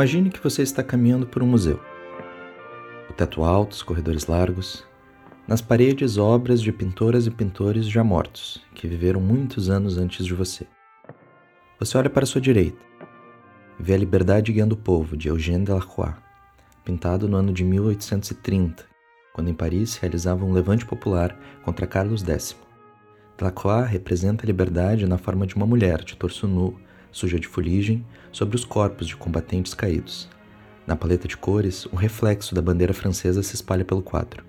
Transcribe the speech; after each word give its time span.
Imagine 0.00 0.30
que 0.30 0.42
você 0.42 0.62
está 0.62 0.82
caminhando 0.82 1.26
por 1.26 1.42
um 1.42 1.46
museu. 1.46 1.78
O 3.10 3.12
teto 3.12 3.44
alto, 3.44 3.72
os 3.72 3.82
corredores 3.82 4.26
largos, 4.26 4.82
nas 5.46 5.60
paredes 5.60 6.16
obras 6.16 6.62
de 6.62 6.72
pintoras 6.72 7.26
e 7.26 7.30
pintores 7.30 7.86
já 7.86 8.02
mortos, 8.02 8.64
que 8.74 8.88
viveram 8.88 9.20
muitos 9.20 9.68
anos 9.68 9.98
antes 9.98 10.24
de 10.24 10.32
você. 10.32 10.66
Você 11.78 11.98
olha 11.98 12.08
para 12.08 12.24
sua 12.24 12.40
direita 12.40 12.78
vê 13.78 13.92
A 13.92 13.98
Liberdade 13.98 14.54
Guiando 14.54 14.74
o 14.74 14.78
Povo, 14.78 15.18
de 15.18 15.28
Eugène 15.28 15.66
Delacroix, 15.66 16.16
pintado 16.82 17.28
no 17.28 17.36
ano 17.36 17.52
de 17.52 17.62
1830, 17.62 18.86
quando 19.34 19.50
em 19.50 19.54
Paris 19.54 19.96
realizava 19.96 20.46
um 20.46 20.52
levante 20.52 20.86
popular 20.86 21.38
contra 21.62 21.86
Carlos 21.86 22.26
X. 22.26 22.56
Delacroix 23.36 23.86
representa 23.86 24.46
a 24.46 24.48
liberdade 24.48 25.06
na 25.06 25.18
forma 25.18 25.46
de 25.46 25.56
uma 25.56 25.66
mulher 25.66 26.02
de 26.04 26.16
torso 26.16 26.48
nu, 26.48 26.80
suja 27.12 27.38
de 27.38 27.48
fuligem, 27.48 28.04
sobre 28.32 28.56
os 28.56 28.64
corpos 28.64 29.06
de 29.06 29.16
combatentes 29.16 29.74
caídos. 29.74 30.28
Na 30.86 30.96
paleta 30.96 31.28
de 31.28 31.36
cores, 31.36 31.86
um 31.92 31.96
reflexo 31.96 32.54
da 32.54 32.62
bandeira 32.62 32.92
francesa 32.92 33.42
se 33.42 33.54
espalha 33.54 33.84
pelo 33.84 34.02
quadro. 34.02 34.44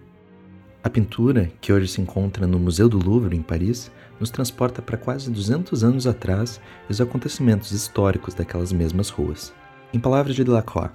A 0.83 0.89
pintura, 0.89 1.51
que 1.61 1.71
hoje 1.71 1.87
se 1.87 2.01
encontra 2.01 2.47
no 2.47 2.57
Museu 2.57 2.89
do 2.89 2.97
Louvre, 2.97 3.37
em 3.37 3.41
Paris, 3.43 3.91
nos 4.19 4.31
transporta 4.31 4.81
para 4.81 4.97
quase 4.97 5.29
200 5.29 5.83
anos 5.83 6.07
atrás 6.07 6.59
e 6.89 6.91
os 6.91 6.99
acontecimentos 6.99 7.71
históricos 7.71 8.33
daquelas 8.33 8.73
mesmas 8.73 9.09
ruas. 9.09 9.53
Em 9.93 9.99
palavras 9.99 10.35
de 10.35 10.43
Delacroix, 10.43 10.91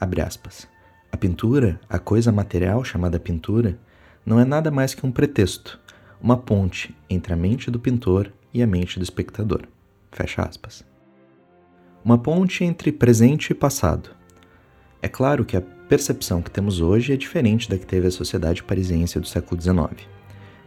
abre 0.00 0.20
aspas, 0.20 0.66
a 1.12 1.16
pintura, 1.16 1.80
a 1.88 1.98
coisa 1.98 2.32
material 2.32 2.84
chamada 2.84 3.20
pintura, 3.20 3.78
não 4.26 4.40
é 4.40 4.44
nada 4.44 4.70
mais 4.70 4.94
que 4.94 5.06
um 5.06 5.12
pretexto, 5.12 5.80
uma 6.20 6.36
ponte 6.36 6.94
entre 7.08 7.32
a 7.32 7.36
mente 7.36 7.70
do 7.70 7.78
pintor 7.78 8.32
e 8.52 8.62
a 8.62 8.66
mente 8.66 8.98
do 8.98 9.02
espectador. 9.02 9.62
Fecha 10.10 10.42
aspas. 10.42 10.84
Uma 12.04 12.16
ponte 12.16 12.64
entre 12.64 12.92
presente 12.92 13.50
e 13.50 13.54
passado. 13.54 14.10
É 15.02 15.08
claro 15.08 15.44
que 15.44 15.56
a 15.56 15.60
percepção 15.60 16.40
que 16.42 16.50
temos 16.50 16.80
hoje 16.80 17.12
é 17.12 17.16
diferente 17.16 17.68
da 17.68 17.78
que 17.78 17.86
teve 17.86 18.06
a 18.06 18.10
sociedade 18.10 18.62
parisiense 18.62 19.18
do 19.18 19.26
século 19.26 19.60
XIX. 19.60 20.08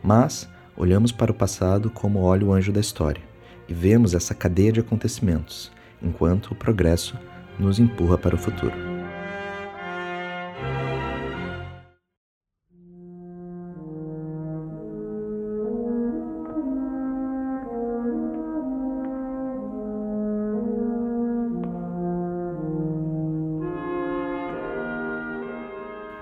Mas 0.03 0.49
olhamos 0.75 1.11
para 1.11 1.31
o 1.31 1.35
passado 1.35 1.89
como 1.89 2.21
olha 2.21 2.45
o 2.45 2.53
anjo 2.53 2.71
da 2.71 2.79
história 2.79 3.21
e 3.67 3.73
vemos 3.73 4.13
essa 4.13 4.33
cadeia 4.33 4.71
de 4.71 4.79
acontecimentos, 4.79 5.71
enquanto 6.01 6.51
o 6.51 6.55
progresso 6.55 7.17
nos 7.57 7.79
empurra 7.79 8.17
para 8.17 8.35
o 8.35 8.39
futuro. 8.39 8.90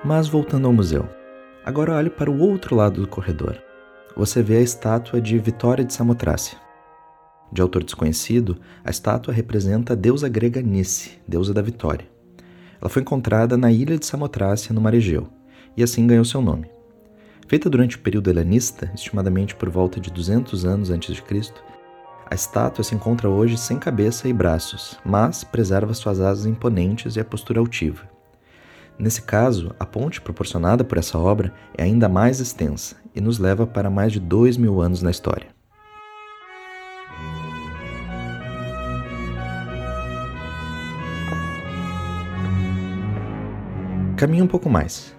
Mas 0.10 0.28
voltando 0.28 0.66
ao 0.66 0.74
museu. 0.74 1.08
Agora 1.64 1.94
olhe 1.94 2.10
para 2.10 2.32
o 2.32 2.40
outro 2.40 2.76
lado 2.76 3.00
do 3.00 3.08
corredor. 3.08 3.62
Você 4.18 4.42
vê 4.42 4.58
a 4.58 4.62
estátua 4.62 5.22
de 5.22 5.38
Vitória 5.38 5.86
de 5.86 5.94
Samotrácia. 5.94 6.58
De 7.52 7.62
autor 7.62 7.84
desconhecido, 7.84 8.58
a 8.84 8.90
estátua 8.90 9.32
representa 9.32 9.94
a 9.94 9.96
deusa 9.96 10.28
grega 10.28 10.64
Nice, 10.64 11.20
deusa 11.28 11.54
da 11.54 11.62
vitória. 11.62 12.10
Ela 12.82 12.90
foi 12.90 13.04
encontrada 13.04 13.56
na 13.56 13.72
ilha 13.72 14.00
de 14.00 14.06
Samotrácia, 14.08 14.74
no 14.74 14.82
Mar 14.82 14.96
Egeu, 14.96 15.30
e 15.78 15.84
assim 15.84 16.08
ganhou 16.08 16.26
seu 16.26 16.42
nome. 16.42 16.72
Feita 17.48 17.70
durante 17.70 17.96
o 17.96 18.00
período 18.00 18.32
helenista, 18.32 18.92
estimadamente 18.96 19.54
por 19.54 19.70
volta 19.70 20.00
de 20.00 20.12
200 20.12 20.66
anos 20.66 20.90
antes 20.90 21.14
de 21.14 21.22
Cristo, 21.22 21.64
a 22.26 22.34
estátua 22.34 22.84
se 22.84 22.96
encontra 22.96 23.30
hoje 23.30 23.60
sem 23.60 23.78
cabeça 23.78 24.28
e 24.28 24.34
braços, 24.34 24.98
mas 25.06 25.44
preserva 25.44 25.94
suas 25.94 26.20
asas 26.20 26.48
imponentes 26.48 27.16
e 27.16 27.20
a 27.20 27.24
postura 27.24 27.60
altiva. 27.60 28.10
Nesse 29.00 29.22
caso, 29.22 29.74
a 29.80 29.86
ponte 29.86 30.20
proporcionada 30.20 30.84
por 30.84 30.98
essa 30.98 31.18
obra 31.18 31.54
é 31.78 31.84
ainda 31.84 32.10
mais 32.10 32.42
extensa 32.42 32.98
e 33.16 33.22
nos 33.22 33.40
leva 33.40 33.66
para 33.66 33.90
mais 33.90 34.12
de 34.12 34.20
dois 34.20 34.58
mil 34.58 34.82
anos 34.82 35.02
na 35.02 35.10
história. 35.10 35.48
Caminhe 44.18 44.42
um 44.42 44.48
pouco 44.48 44.70
mais. 44.70 45.16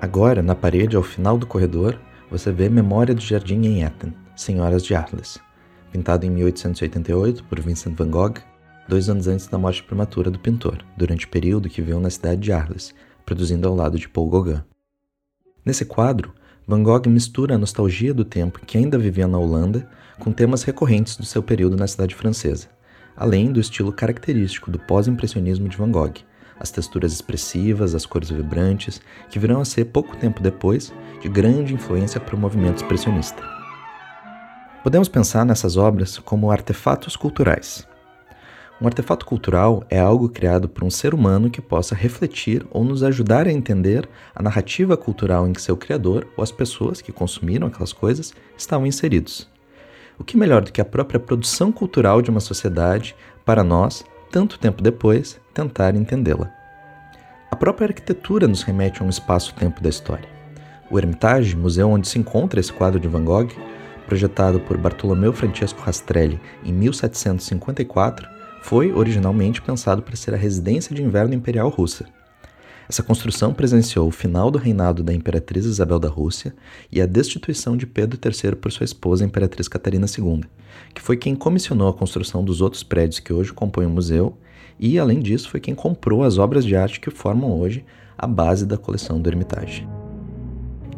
Agora, 0.00 0.42
na 0.42 0.54
parede 0.54 0.96
ao 0.96 1.02
final 1.02 1.36
do 1.36 1.46
corredor, 1.46 2.00
você 2.30 2.50
vê 2.50 2.70
Memória 2.70 3.14
do 3.14 3.20
Jardim 3.20 3.60
em 3.66 3.82
Eton, 3.82 4.10
Senhoras 4.34 4.82
de 4.82 4.94
Arles, 4.94 5.38
pintado 5.92 6.24
em 6.24 6.30
1888 6.30 7.44
por 7.44 7.60
Vincent 7.60 7.94
van 7.94 8.08
Gogh, 8.08 8.38
dois 8.88 9.10
anos 9.10 9.28
antes 9.28 9.46
da 9.48 9.58
morte 9.58 9.82
prematura 9.82 10.30
do 10.30 10.38
pintor, 10.38 10.82
durante 10.96 11.26
o 11.26 11.28
período 11.28 11.68
que 11.68 11.82
viveu 11.82 12.00
na 12.00 12.08
cidade 12.08 12.40
de 12.40 12.52
Arles, 12.52 12.94
produzindo 13.28 13.68
ao 13.68 13.74
lado 13.74 13.98
de 13.98 14.08
Paul 14.08 14.30
Gauguin. 14.30 14.62
Nesse 15.62 15.84
quadro, 15.84 16.32
Van 16.66 16.82
Gogh 16.82 17.06
mistura 17.10 17.56
a 17.56 17.58
nostalgia 17.58 18.14
do 18.14 18.24
tempo 18.24 18.60
que 18.64 18.78
ainda 18.78 18.98
vivia 18.98 19.26
na 19.26 19.38
Holanda 19.38 19.86
com 20.18 20.32
temas 20.32 20.62
recorrentes 20.62 21.14
do 21.14 21.26
seu 21.26 21.42
período 21.42 21.76
na 21.76 21.86
cidade 21.86 22.14
francesa, 22.14 22.68
além 23.14 23.52
do 23.52 23.60
estilo 23.60 23.92
característico 23.92 24.70
do 24.70 24.78
pós-impressionismo 24.78 25.68
de 25.68 25.76
Van 25.76 25.90
Gogh, 25.90 26.14
as 26.58 26.70
texturas 26.70 27.12
expressivas, 27.12 27.94
as 27.94 28.06
cores 28.06 28.30
vibrantes, 28.30 28.98
que 29.28 29.38
virão 29.38 29.60
a 29.60 29.64
ser 29.66 29.84
pouco 29.84 30.16
tempo 30.16 30.42
depois 30.42 30.90
de 31.20 31.28
grande 31.28 31.74
influência 31.74 32.18
para 32.18 32.34
o 32.34 32.38
movimento 32.38 32.76
expressionista. 32.76 33.42
Podemos 34.82 35.06
pensar 35.06 35.44
nessas 35.44 35.76
obras 35.76 36.18
como 36.18 36.50
artefatos 36.50 37.14
culturais, 37.14 37.86
um 38.80 38.86
artefato 38.86 39.26
cultural 39.26 39.82
é 39.90 39.98
algo 39.98 40.28
criado 40.28 40.68
por 40.68 40.84
um 40.84 40.90
ser 40.90 41.12
humano 41.12 41.50
que 41.50 41.60
possa 41.60 41.96
refletir 41.96 42.64
ou 42.70 42.84
nos 42.84 43.02
ajudar 43.02 43.48
a 43.48 43.52
entender 43.52 44.08
a 44.32 44.40
narrativa 44.40 44.96
cultural 44.96 45.48
em 45.48 45.52
que 45.52 45.60
seu 45.60 45.76
criador 45.76 46.28
ou 46.36 46.44
as 46.44 46.52
pessoas 46.52 47.00
que 47.00 47.10
consumiram 47.10 47.66
aquelas 47.66 47.92
coisas 47.92 48.32
estavam 48.56 48.86
inseridos. 48.86 49.48
O 50.16 50.22
que 50.22 50.36
melhor 50.36 50.62
do 50.62 50.72
que 50.72 50.80
a 50.80 50.84
própria 50.84 51.18
produção 51.18 51.72
cultural 51.72 52.22
de 52.22 52.30
uma 52.30 52.40
sociedade 52.40 53.16
para 53.44 53.64
nós, 53.64 54.04
tanto 54.30 54.58
tempo 54.58 54.80
depois, 54.80 55.40
tentar 55.52 55.96
entendê-la? 55.96 56.48
A 57.50 57.56
própria 57.56 57.88
arquitetura 57.88 58.46
nos 58.46 58.62
remete 58.62 59.02
a 59.02 59.04
um 59.04 59.08
espaço-tempo 59.08 59.82
da 59.82 59.88
história. 59.88 60.28
O 60.88 60.98
Hermitage, 60.98 61.56
museu 61.56 61.90
onde 61.90 62.06
se 62.06 62.18
encontra 62.18 62.60
esse 62.60 62.72
quadro 62.72 63.00
de 63.00 63.08
Van 63.08 63.24
Gogh, 63.24 63.48
projetado 64.06 64.60
por 64.60 64.76
Bartolomeu 64.76 65.32
Francesco 65.32 65.80
Rastrelli 65.82 66.40
em 66.64 66.72
1754, 66.72 68.37
foi 68.62 68.92
originalmente 68.92 69.62
pensado 69.62 70.02
para 70.02 70.16
ser 70.16 70.34
a 70.34 70.36
residência 70.36 70.94
de 70.94 71.02
inverno 71.02 71.34
imperial 71.34 71.68
russa. 71.68 72.06
Essa 72.88 73.02
construção 73.02 73.52
presenciou 73.52 74.08
o 74.08 74.10
final 74.10 74.50
do 74.50 74.58
reinado 74.58 75.02
da 75.02 75.12
Imperatriz 75.12 75.66
Isabel 75.66 75.98
da 75.98 76.08
Rússia 76.08 76.54
e 76.90 77.02
a 77.02 77.06
destituição 77.06 77.76
de 77.76 77.86
Pedro 77.86 78.18
III 78.18 78.56
por 78.56 78.72
sua 78.72 78.84
esposa, 78.84 79.26
Imperatriz 79.26 79.68
Catarina 79.68 80.06
II, 80.06 80.44
que 80.94 81.02
foi 81.02 81.18
quem 81.18 81.34
comissionou 81.34 81.88
a 81.88 81.92
construção 81.92 82.42
dos 82.42 82.62
outros 82.62 82.82
prédios 82.82 83.20
que 83.20 83.32
hoje 83.32 83.52
compõem 83.52 83.86
o 83.86 83.90
museu 83.90 84.38
e, 84.80 84.98
além 84.98 85.20
disso, 85.20 85.50
foi 85.50 85.60
quem 85.60 85.74
comprou 85.74 86.22
as 86.22 86.38
obras 86.38 86.64
de 86.64 86.74
arte 86.74 86.98
que 86.98 87.10
formam 87.10 87.60
hoje 87.60 87.84
a 88.16 88.26
base 88.26 88.64
da 88.64 88.78
coleção 88.78 89.20
do 89.20 89.28
Hermitage. 89.28 89.86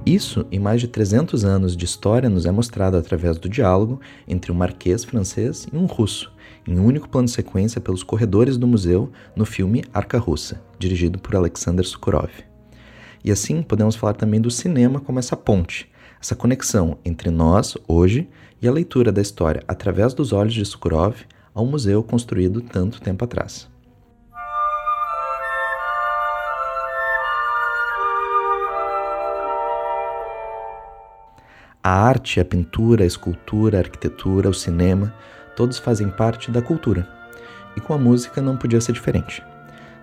Isso, 0.07 0.47
em 0.51 0.59
mais 0.59 0.81
de 0.81 0.89
300 0.89 1.45
anos 1.45 1.77
de 1.77 1.85
história, 1.85 2.31
nos 2.31 2.47
é 2.47 2.51
mostrado 2.51 2.97
através 2.97 3.37
do 3.37 3.49
diálogo 3.49 4.01
entre 4.27 4.51
um 4.51 4.55
marquês 4.55 5.05
francês 5.05 5.67
e 5.73 5.77
um 5.77 5.87
russo, 5.87 6.33
em 6.71 6.79
um 6.79 6.87
único 6.87 7.09
plano 7.09 7.27
de 7.27 7.33
sequência 7.33 7.81
pelos 7.81 8.05
corredores 8.05 8.57
do 8.57 8.65
museu 8.65 9.11
no 9.35 9.45
filme 9.45 9.83
Arca 9.93 10.19
Russa, 10.19 10.63
dirigido 10.79 11.19
por 11.19 11.35
Alexander 11.35 11.85
Sukhorov. 11.85 12.31
E 13.25 13.33
assim 13.33 13.61
podemos 13.61 13.97
falar 13.97 14.15
também 14.15 14.41
do 14.41 14.53
cinema 14.53 15.01
como 15.01 15.19
essa 15.19 15.37
ponte, 15.37 15.91
essa 16.23 16.37
conexão 16.37 16.97
entre 17.05 17.29
nós, 17.29 17.77
hoje, 17.89 18.29
e 18.63 18.69
a 18.69 18.73
leitura 18.73 19.11
da 19.11 19.21
história 19.21 19.65
através 19.67 20.15
dos 20.15 20.33
olhos 20.33 20.55
de 20.55 20.65
Sukhorov 20.65 21.17
ao 21.53 21.67
museu 21.67 22.05
construído 22.05 22.61
tanto 22.61 23.01
tempo 23.01 23.25
atrás. 23.25 23.69
A 31.83 31.91
arte, 31.91 32.39
a 32.39 32.45
pintura, 32.45 33.03
a 33.03 33.07
escultura, 33.07 33.79
a 33.79 33.81
arquitetura, 33.81 34.49
o 34.49 34.55
cinema 34.55 35.13
todos 35.57 35.79
fazem 35.79 36.09
parte 36.09 36.51
da 36.51 36.63
cultura. 36.63 37.09
E 37.77 37.81
com 37.81 37.95
a 37.95 37.99
música 37.99 38.41
não 38.43 38.57
podia 38.57 38.81
ser 38.81 38.93
diferente. 38.93 39.43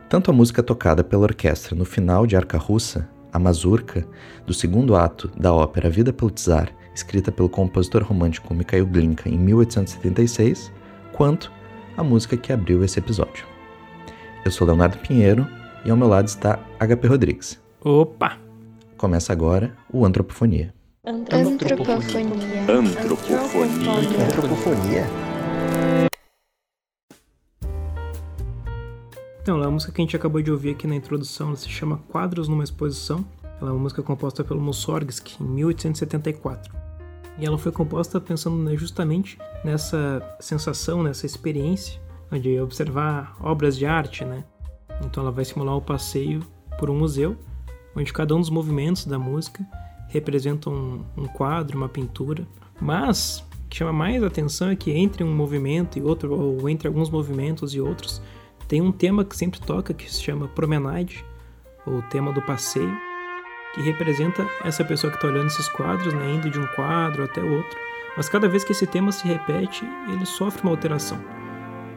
Tanto 0.09 0.31
a 0.31 0.33
música 0.33 0.63
tocada 0.63 1.03
pela 1.03 1.23
orquestra 1.23 1.75
no 1.75 1.83
final 1.83 2.25
de 2.25 2.37
Arca 2.37 2.57
Russa, 2.57 3.07
a 3.31 3.37
mazurca, 3.37 4.05
do 4.45 4.53
segundo 4.53 4.95
ato 4.95 5.29
da 5.37 5.53
ópera 5.53 5.89
Vida 5.89 6.13
pelo 6.13 6.31
Tsar, 6.31 6.71
escrita 6.95 7.31
pelo 7.31 7.49
compositor 7.49 8.03
romântico 8.03 8.53
Mikhail 8.53 8.85
Glinka 8.85 9.29
em 9.29 9.37
1876, 9.37 10.71
quanto 11.11 11.51
a 11.97 12.03
música 12.03 12.37
que 12.37 12.53
abriu 12.53 12.83
esse 12.83 12.99
episódio. 12.99 13.45
Eu 14.45 14.51
sou 14.51 14.65
Leonardo 14.65 14.97
Pinheiro 14.99 15.47
e 15.83 15.91
ao 15.91 15.97
meu 15.97 16.07
lado 16.07 16.27
está 16.27 16.59
HP 16.79 17.07
Rodrigues. 17.07 17.61
Opa! 17.81 18.37
Começa 18.97 19.33
agora 19.33 19.75
o 19.91 20.05
Antropofonia. 20.05 20.73
Antropofonia. 21.05 21.95
Antropofonia. 22.67 23.91
Antropofonia. 24.25 25.26
Então, 29.47 29.63
a 29.63 29.71
música 29.71 29.93
que 29.93 30.01
a 30.01 30.03
gente 30.03 30.15
acabou 30.15 30.41
de 30.41 30.51
ouvir 30.51 30.71
aqui 30.71 30.85
na 30.85 30.95
introdução 30.95 31.55
se 31.55 31.69
chama 31.69 31.99
Quadros 32.09 32.49
numa 32.49 32.65
Exposição. 32.65 33.25
Ela 33.61 33.69
é 33.69 33.73
uma 33.73 33.79
música 33.79 34.03
composta 34.03 34.43
pelo 34.43 34.59
Mussorgsky 34.59 35.41
em 35.41 35.47
1874. 35.47 36.75
E 37.39 37.45
ela 37.45 37.57
foi 37.57 37.71
composta 37.71 38.19
pensando 38.19 38.57
né, 38.57 38.75
justamente 38.75 39.37
nessa 39.63 40.21
sensação, 40.41 41.01
nessa 41.01 41.25
experiência 41.25 42.01
de 42.41 42.59
observar 42.59 43.37
obras 43.39 43.77
de 43.77 43.85
arte, 43.85 44.25
né? 44.25 44.43
Então 45.05 45.23
ela 45.23 45.31
vai 45.31 45.45
simular 45.45 45.77
o 45.77 45.81
passeio 45.81 46.41
por 46.77 46.89
um 46.89 46.97
museu, 46.97 47.37
onde 47.95 48.11
cada 48.11 48.35
um 48.35 48.41
dos 48.41 48.49
movimentos 48.49 49.05
da 49.05 49.17
música 49.17 49.65
representa 50.09 50.69
um, 50.69 51.05
um 51.15 51.25
quadro, 51.25 51.77
uma 51.77 51.87
pintura. 51.87 52.45
Mas 52.81 53.46
que 53.69 53.77
chama 53.77 53.93
mais 53.93 54.23
atenção 54.23 54.69
é 54.69 54.75
que 54.75 54.91
entre 54.91 55.23
um 55.23 55.35
movimento 55.35 55.97
e 55.99 56.01
outro, 56.01 56.33
ou 56.33 56.69
entre 56.69 56.87
alguns 56.87 57.09
movimentos 57.09 57.73
e 57.73 57.81
outros, 57.81 58.21
tem 58.67 58.81
um 58.81 58.91
tema 58.91 59.23
que 59.23 59.35
sempre 59.35 59.59
toca 59.59 59.93
que 59.93 60.11
se 60.11 60.21
chama 60.21 60.47
Promenade, 60.47 61.23
ou 61.85 62.01
tema 62.03 62.33
do 62.33 62.41
passeio, 62.41 62.95
que 63.73 63.81
representa 63.81 64.45
essa 64.63 64.83
pessoa 64.83 65.11
que 65.11 65.17
está 65.17 65.27
olhando 65.27 65.47
esses 65.47 65.69
quadros, 65.69 66.13
né, 66.13 66.33
indo 66.35 66.49
de 66.49 66.59
um 66.59 66.67
quadro 66.75 67.23
até 67.23 67.41
outro. 67.41 67.77
Mas 68.15 68.27
cada 68.27 68.47
vez 68.47 68.63
que 68.63 68.71
esse 68.71 68.87
tema 68.87 69.11
se 69.11 69.27
repete, 69.27 69.85
ele 70.11 70.25
sofre 70.25 70.63
uma 70.63 70.71
alteração, 70.71 71.23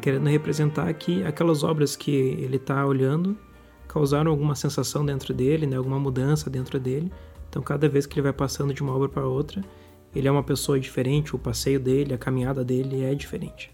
querendo 0.00 0.28
representar 0.28 0.92
que 0.94 1.24
aquelas 1.24 1.64
obras 1.64 1.96
que 1.96 2.12
ele 2.12 2.56
está 2.56 2.84
olhando 2.84 3.36
causaram 3.88 4.30
alguma 4.30 4.54
sensação 4.54 5.04
dentro 5.04 5.34
dele, 5.34 5.66
né, 5.66 5.76
alguma 5.76 5.98
mudança 5.98 6.48
dentro 6.48 6.78
dele. 6.78 7.10
Então, 7.48 7.62
cada 7.62 7.88
vez 7.88 8.06
que 8.06 8.14
ele 8.14 8.22
vai 8.22 8.32
passando 8.32 8.72
de 8.72 8.82
uma 8.82 8.94
obra 8.94 9.08
para 9.08 9.26
outra, 9.26 9.64
ele 10.14 10.28
é 10.28 10.30
uma 10.30 10.42
pessoa 10.42 10.78
diferente, 10.78 11.34
o 11.34 11.38
passeio 11.38 11.78
dele, 11.78 12.14
a 12.14 12.18
caminhada 12.18 12.64
dele 12.64 13.02
é 13.02 13.14
diferente. 13.14 13.70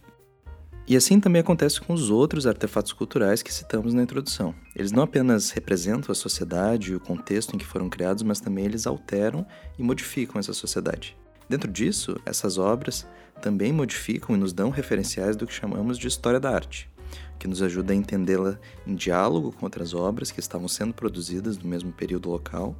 E 0.88 0.96
assim 0.96 1.18
também 1.18 1.40
acontece 1.40 1.80
com 1.80 1.92
os 1.92 2.10
outros 2.10 2.46
artefatos 2.46 2.92
culturais 2.92 3.42
que 3.42 3.52
citamos 3.52 3.92
na 3.92 4.02
introdução. 4.02 4.54
Eles 4.74 4.92
não 4.92 5.02
apenas 5.02 5.50
representam 5.50 6.12
a 6.12 6.14
sociedade 6.14 6.92
e 6.92 6.94
o 6.94 7.00
contexto 7.00 7.54
em 7.54 7.58
que 7.58 7.66
foram 7.66 7.88
criados, 7.88 8.22
mas 8.22 8.38
também 8.38 8.66
eles 8.66 8.86
alteram 8.86 9.44
e 9.76 9.82
modificam 9.82 10.38
essa 10.38 10.52
sociedade. 10.52 11.16
Dentro 11.48 11.70
disso, 11.70 12.20
essas 12.24 12.56
obras 12.56 13.04
também 13.42 13.72
modificam 13.72 14.36
e 14.36 14.38
nos 14.38 14.52
dão 14.52 14.70
referenciais 14.70 15.36
do 15.36 15.46
que 15.46 15.52
chamamos 15.52 15.98
de 15.98 16.06
história 16.06 16.38
da 16.38 16.50
arte, 16.50 16.88
que 17.38 17.48
nos 17.48 17.62
ajuda 17.62 17.92
a 17.92 17.96
entendê-la 17.96 18.58
em 18.86 18.94
diálogo 18.94 19.52
com 19.52 19.66
outras 19.66 19.94
obras 19.94 20.30
que 20.30 20.40
estavam 20.40 20.68
sendo 20.68 20.94
produzidas 20.94 21.58
no 21.58 21.68
mesmo 21.68 21.92
período 21.92 22.28
local, 22.28 22.74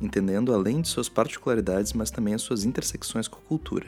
entendendo 0.00 0.52
além 0.52 0.80
de 0.80 0.88
suas 0.88 1.08
particularidades, 1.08 1.92
mas 1.92 2.10
também 2.10 2.34
as 2.34 2.42
suas 2.42 2.64
intersecções 2.64 3.28
com 3.28 3.38
a 3.38 3.48
cultura. 3.48 3.86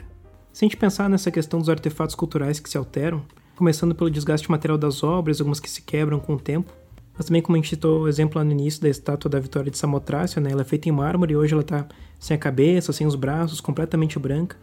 Se 0.51 0.65
a 0.65 0.67
gente 0.67 0.77
pensar 0.77 1.09
nessa 1.09 1.31
questão 1.31 1.59
dos 1.59 1.69
artefatos 1.69 2.15
culturais 2.15 2.59
que 2.59 2.69
se 2.69 2.77
alteram, 2.77 3.23
começando 3.59 3.93
pelo 3.93 4.09
desgaste 4.09 4.49
material 4.49 4.77
das 4.77 5.03
obras, 5.03 5.41
algumas 5.41 5.59
que 5.59 5.69
se 5.69 5.81
quebram 5.81 6.17
com 6.17 6.35
o 6.35 6.39
tempo. 6.39 6.71
Mas 7.13 7.25
também, 7.25 7.41
como 7.41 7.57
a 7.57 7.59
gente 7.59 7.67
citou 7.67 8.03
o 8.03 8.07
exemplo 8.07 8.37
lá 8.37 8.45
no 8.45 8.53
início 8.53 8.81
da 8.81 8.87
estátua 8.87 9.29
da 9.29 9.37
Vitória 9.37 9.69
de 9.69 9.77
Samotrácia, 9.77 10.41
né? 10.41 10.51
ela 10.51 10.61
é 10.61 10.63
feita 10.65 10.87
em 10.87 10.93
mármore 10.93 11.33
e 11.33 11.35
hoje 11.35 11.51
ela 11.51 11.61
está 11.61 11.85
sem 12.17 12.35
a 12.35 12.39
cabeça, 12.39 12.93
sem 12.93 13.05
os 13.05 13.15
braços, 13.15 13.59
completamente 13.59 14.17
branca. 14.17 14.55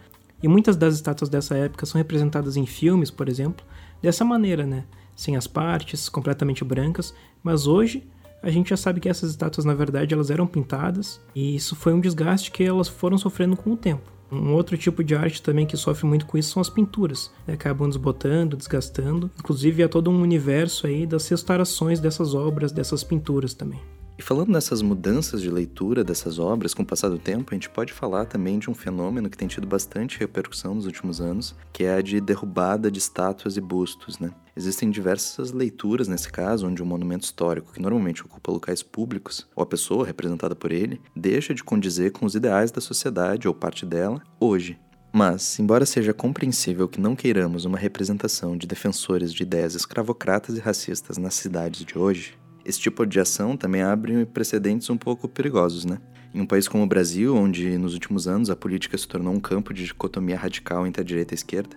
E 0.42 0.48
muitas 0.48 0.76
das 0.76 0.94
estátuas 0.94 1.28
dessa 1.28 1.54
época 1.54 1.84
são 1.84 1.98
representadas 1.98 2.56
em 2.56 2.64
filmes, 2.64 3.10
por 3.10 3.28
exemplo, 3.28 3.64
dessa 4.00 4.24
maneira, 4.24 4.64
né? 4.64 4.84
Sem 5.16 5.34
as 5.34 5.48
partes, 5.48 6.08
completamente 6.08 6.62
brancas. 6.62 7.12
Mas 7.42 7.66
hoje 7.66 8.06
a 8.42 8.50
gente 8.50 8.70
já 8.70 8.76
sabe 8.76 9.00
que 9.00 9.08
essas 9.08 9.30
estátuas, 9.30 9.64
na 9.64 9.74
verdade, 9.74 10.14
elas 10.14 10.30
eram 10.30 10.46
pintadas 10.46 11.20
e 11.34 11.56
isso 11.56 11.74
foi 11.74 11.92
um 11.92 12.00
desgaste 12.00 12.52
que 12.52 12.62
elas 12.62 12.86
foram 12.86 13.18
sofrendo 13.18 13.56
com 13.56 13.72
o 13.72 13.76
tempo. 13.76 14.14
Um 14.30 14.52
outro 14.52 14.76
tipo 14.76 15.04
de 15.04 15.14
arte 15.14 15.40
também 15.40 15.66
que 15.66 15.76
sofre 15.76 16.06
muito 16.06 16.26
com 16.26 16.36
isso 16.36 16.50
são 16.50 16.60
as 16.60 16.68
pinturas. 16.68 17.30
Né? 17.46 17.54
Acabam 17.54 17.88
desbotando, 17.88 18.56
desgastando. 18.56 19.30
Inclusive 19.38 19.82
há 19.82 19.88
todo 19.88 20.10
um 20.10 20.20
universo 20.20 20.86
aí 20.86 21.06
das 21.06 21.28
restaurações 21.28 22.00
dessas 22.00 22.34
obras, 22.34 22.72
dessas 22.72 23.04
pinturas 23.04 23.54
também. 23.54 23.80
E 24.18 24.22
falando 24.22 24.50
nessas 24.50 24.80
mudanças 24.80 25.42
de 25.42 25.50
leitura 25.50 26.02
dessas 26.02 26.38
obras 26.38 26.72
com 26.72 26.82
o 26.82 26.86
passar 26.86 27.10
do 27.10 27.18
tempo, 27.18 27.50
a 27.50 27.54
gente 27.54 27.68
pode 27.68 27.92
falar 27.92 28.24
também 28.24 28.58
de 28.58 28.70
um 28.70 28.74
fenômeno 28.74 29.28
que 29.28 29.36
tem 29.36 29.46
tido 29.46 29.66
bastante 29.66 30.18
repercussão 30.18 30.74
nos 30.74 30.86
últimos 30.86 31.20
anos, 31.20 31.54
que 31.70 31.84
é 31.84 31.96
a 31.96 32.00
de 32.00 32.18
derrubada 32.18 32.90
de 32.90 32.98
estátuas 32.98 33.58
e 33.58 33.60
bustos, 33.60 34.18
né? 34.18 34.30
Existem 34.56 34.90
diversas 34.90 35.52
leituras 35.52 36.08
nesse 36.08 36.32
caso, 36.32 36.66
onde 36.66 36.82
um 36.82 36.86
monumento 36.86 37.26
histórico, 37.26 37.74
que 37.74 37.82
normalmente 37.82 38.24
ocupa 38.24 38.50
locais 38.50 38.82
públicos, 38.82 39.46
ou 39.54 39.62
a 39.62 39.66
pessoa 39.66 40.06
representada 40.06 40.56
por 40.56 40.72
ele, 40.72 40.98
deixa 41.14 41.52
de 41.52 41.62
condizer 41.62 42.12
com 42.12 42.24
os 42.24 42.34
ideais 42.34 42.70
da 42.70 42.80
sociedade 42.80 43.46
ou 43.46 43.54
parte 43.54 43.84
dela 43.84 44.22
hoje. 44.40 44.78
Mas, 45.12 45.58
embora 45.58 45.84
seja 45.84 46.14
compreensível 46.14 46.88
que 46.88 47.00
não 47.00 47.14
queiramos 47.14 47.66
uma 47.66 47.76
representação 47.76 48.56
de 48.56 48.66
defensores 48.66 49.32
de 49.32 49.42
ideias 49.42 49.74
escravocratas 49.74 50.56
e 50.56 50.60
racistas 50.60 51.18
nas 51.18 51.34
cidades 51.34 51.84
de 51.84 51.98
hoje, 51.98 52.34
esse 52.66 52.80
tipo 52.80 53.06
de 53.06 53.20
ação 53.20 53.56
também 53.56 53.80
abre 53.80 54.26
precedentes 54.26 54.90
um 54.90 54.96
pouco 54.96 55.28
perigosos, 55.28 55.84
né? 55.84 55.98
Em 56.34 56.40
um 56.40 56.46
país 56.46 56.66
como 56.66 56.82
o 56.82 56.86
Brasil, 56.86 57.36
onde 57.36 57.78
nos 57.78 57.94
últimos 57.94 58.26
anos 58.26 58.50
a 58.50 58.56
política 58.56 58.98
se 58.98 59.06
tornou 59.06 59.32
um 59.32 59.38
campo 59.38 59.72
de 59.72 59.84
dicotomia 59.84 60.36
radical 60.36 60.84
entre 60.84 61.00
a 61.00 61.04
direita 61.04 61.32
e 61.32 61.36
a 61.36 61.38
esquerda, 61.38 61.76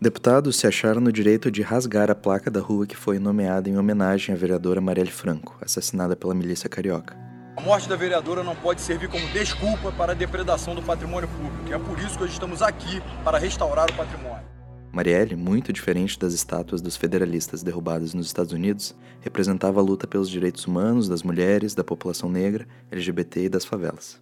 deputados 0.00 0.56
se 0.56 0.66
acharam 0.66 1.02
no 1.02 1.12
direito 1.12 1.50
de 1.50 1.60
rasgar 1.60 2.10
a 2.10 2.14
placa 2.14 2.50
da 2.50 2.60
rua 2.60 2.86
que 2.86 2.96
foi 2.96 3.18
nomeada 3.18 3.68
em 3.68 3.76
homenagem 3.76 4.34
à 4.34 4.38
vereadora 4.38 4.80
Marielle 4.80 5.10
Franco, 5.10 5.54
assassinada 5.60 6.16
pela 6.16 6.34
milícia 6.34 6.68
carioca. 6.68 7.14
A 7.54 7.60
morte 7.60 7.86
da 7.86 7.94
vereadora 7.94 8.42
não 8.42 8.56
pode 8.56 8.80
servir 8.80 9.10
como 9.10 9.28
desculpa 9.28 9.92
para 9.92 10.12
a 10.12 10.14
depredação 10.14 10.74
do 10.74 10.82
patrimônio 10.82 11.28
público, 11.28 11.68
e 11.68 11.74
é 11.74 11.78
por 11.78 11.98
isso 11.98 12.16
que 12.16 12.24
hoje 12.24 12.32
estamos 12.32 12.62
aqui 12.62 13.02
para 13.22 13.36
restaurar 13.36 13.90
o 13.90 13.94
patrimônio. 13.94 14.51
Marielle, 14.92 15.34
muito 15.34 15.72
diferente 15.72 16.18
das 16.18 16.34
estátuas 16.34 16.82
dos 16.82 16.98
federalistas 16.98 17.62
derrubadas 17.62 18.12
nos 18.12 18.26
Estados 18.26 18.52
Unidos, 18.52 18.94
representava 19.22 19.80
a 19.80 19.82
luta 19.82 20.06
pelos 20.06 20.28
direitos 20.28 20.66
humanos 20.66 21.08
das 21.08 21.22
mulheres, 21.22 21.74
da 21.74 21.82
população 21.82 22.28
negra, 22.28 22.68
LGBT 22.90 23.44
e 23.44 23.48
das 23.48 23.64
favelas. 23.64 24.20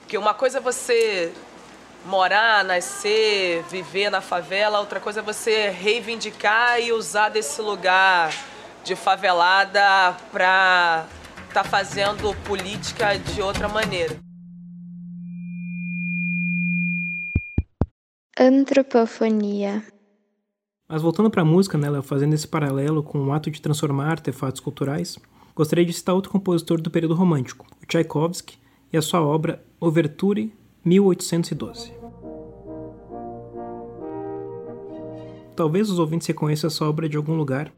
Porque 0.00 0.18
uma 0.18 0.34
coisa 0.34 0.58
é 0.58 0.60
você 0.60 1.32
morar, 2.04 2.64
nascer, 2.64 3.62
viver 3.70 4.10
na 4.10 4.20
favela, 4.20 4.80
outra 4.80 4.98
coisa 4.98 5.20
é 5.20 5.22
você 5.22 5.70
reivindicar 5.70 6.80
e 6.80 6.92
usar 6.92 7.28
desse 7.28 7.62
lugar 7.62 8.32
de 8.82 8.96
favelada 8.96 10.16
para 10.32 11.06
estar 11.48 11.62
tá 11.62 11.64
fazendo 11.64 12.34
política 12.44 13.16
de 13.16 13.40
outra 13.40 13.68
maneira. 13.68 14.25
Antropofonia. 18.38 19.82
Mas 20.86 21.00
voltando 21.00 21.30
para 21.30 21.40
a 21.40 21.44
música, 21.44 21.78
né, 21.78 21.88
fazendo 22.02 22.34
esse 22.34 22.46
paralelo 22.46 23.02
com 23.02 23.18
o 23.18 23.32
ato 23.32 23.50
de 23.50 23.62
transformar 23.62 24.10
artefatos 24.10 24.60
culturais, 24.60 25.18
gostaria 25.54 25.86
de 25.86 25.92
citar 25.94 26.14
outro 26.14 26.30
compositor 26.30 26.78
do 26.78 26.90
período 26.90 27.14
romântico, 27.14 27.66
o 27.82 27.86
Tchaikovsky, 27.86 28.58
e 28.92 28.96
a 28.98 29.00
sua 29.00 29.22
obra 29.22 29.64
Overture 29.80 30.52
1812. 30.84 31.94
Talvez 35.56 35.88
os 35.88 35.98
ouvintes 35.98 36.26
reconheçam 36.26 36.68
essa 36.68 36.84
obra 36.84 37.08
de 37.08 37.16
algum 37.16 37.38
lugar, 37.38 37.72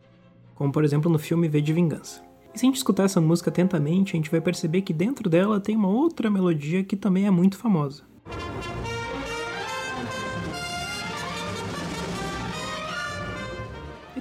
como 0.57 0.73
por 0.73 0.83
exemplo 0.83 1.09
no 1.09 1.21
filme 1.21 1.49
V 1.49 1.61
de 1.61 1.73
Vingança. 1.73 2.21
E 2.53 2.59
se 2.59 2.67
a 2.67 2.67
gente 2.67 2.79
escutar 2.79 3.05
essa 3.05 3.21
música 3.21 3.49
atentamente, 3.49 4.15
a 4.15 4.17
gente 4.17 4.31
vai 4.31 4.41
perceber 4.41 4.83
que 4.83 4.93
dentro 4.93 5.31
dela 5.31 5.61
tem 5.61 5.77
uma 5.77 5.89
outra 5.89 6.29
melodia 6.29 6.83
que 6.83 6.97
também 6.97 7.29
é 7.29 7.31
muito 7.31 7.57
famosa. 7.57 8.08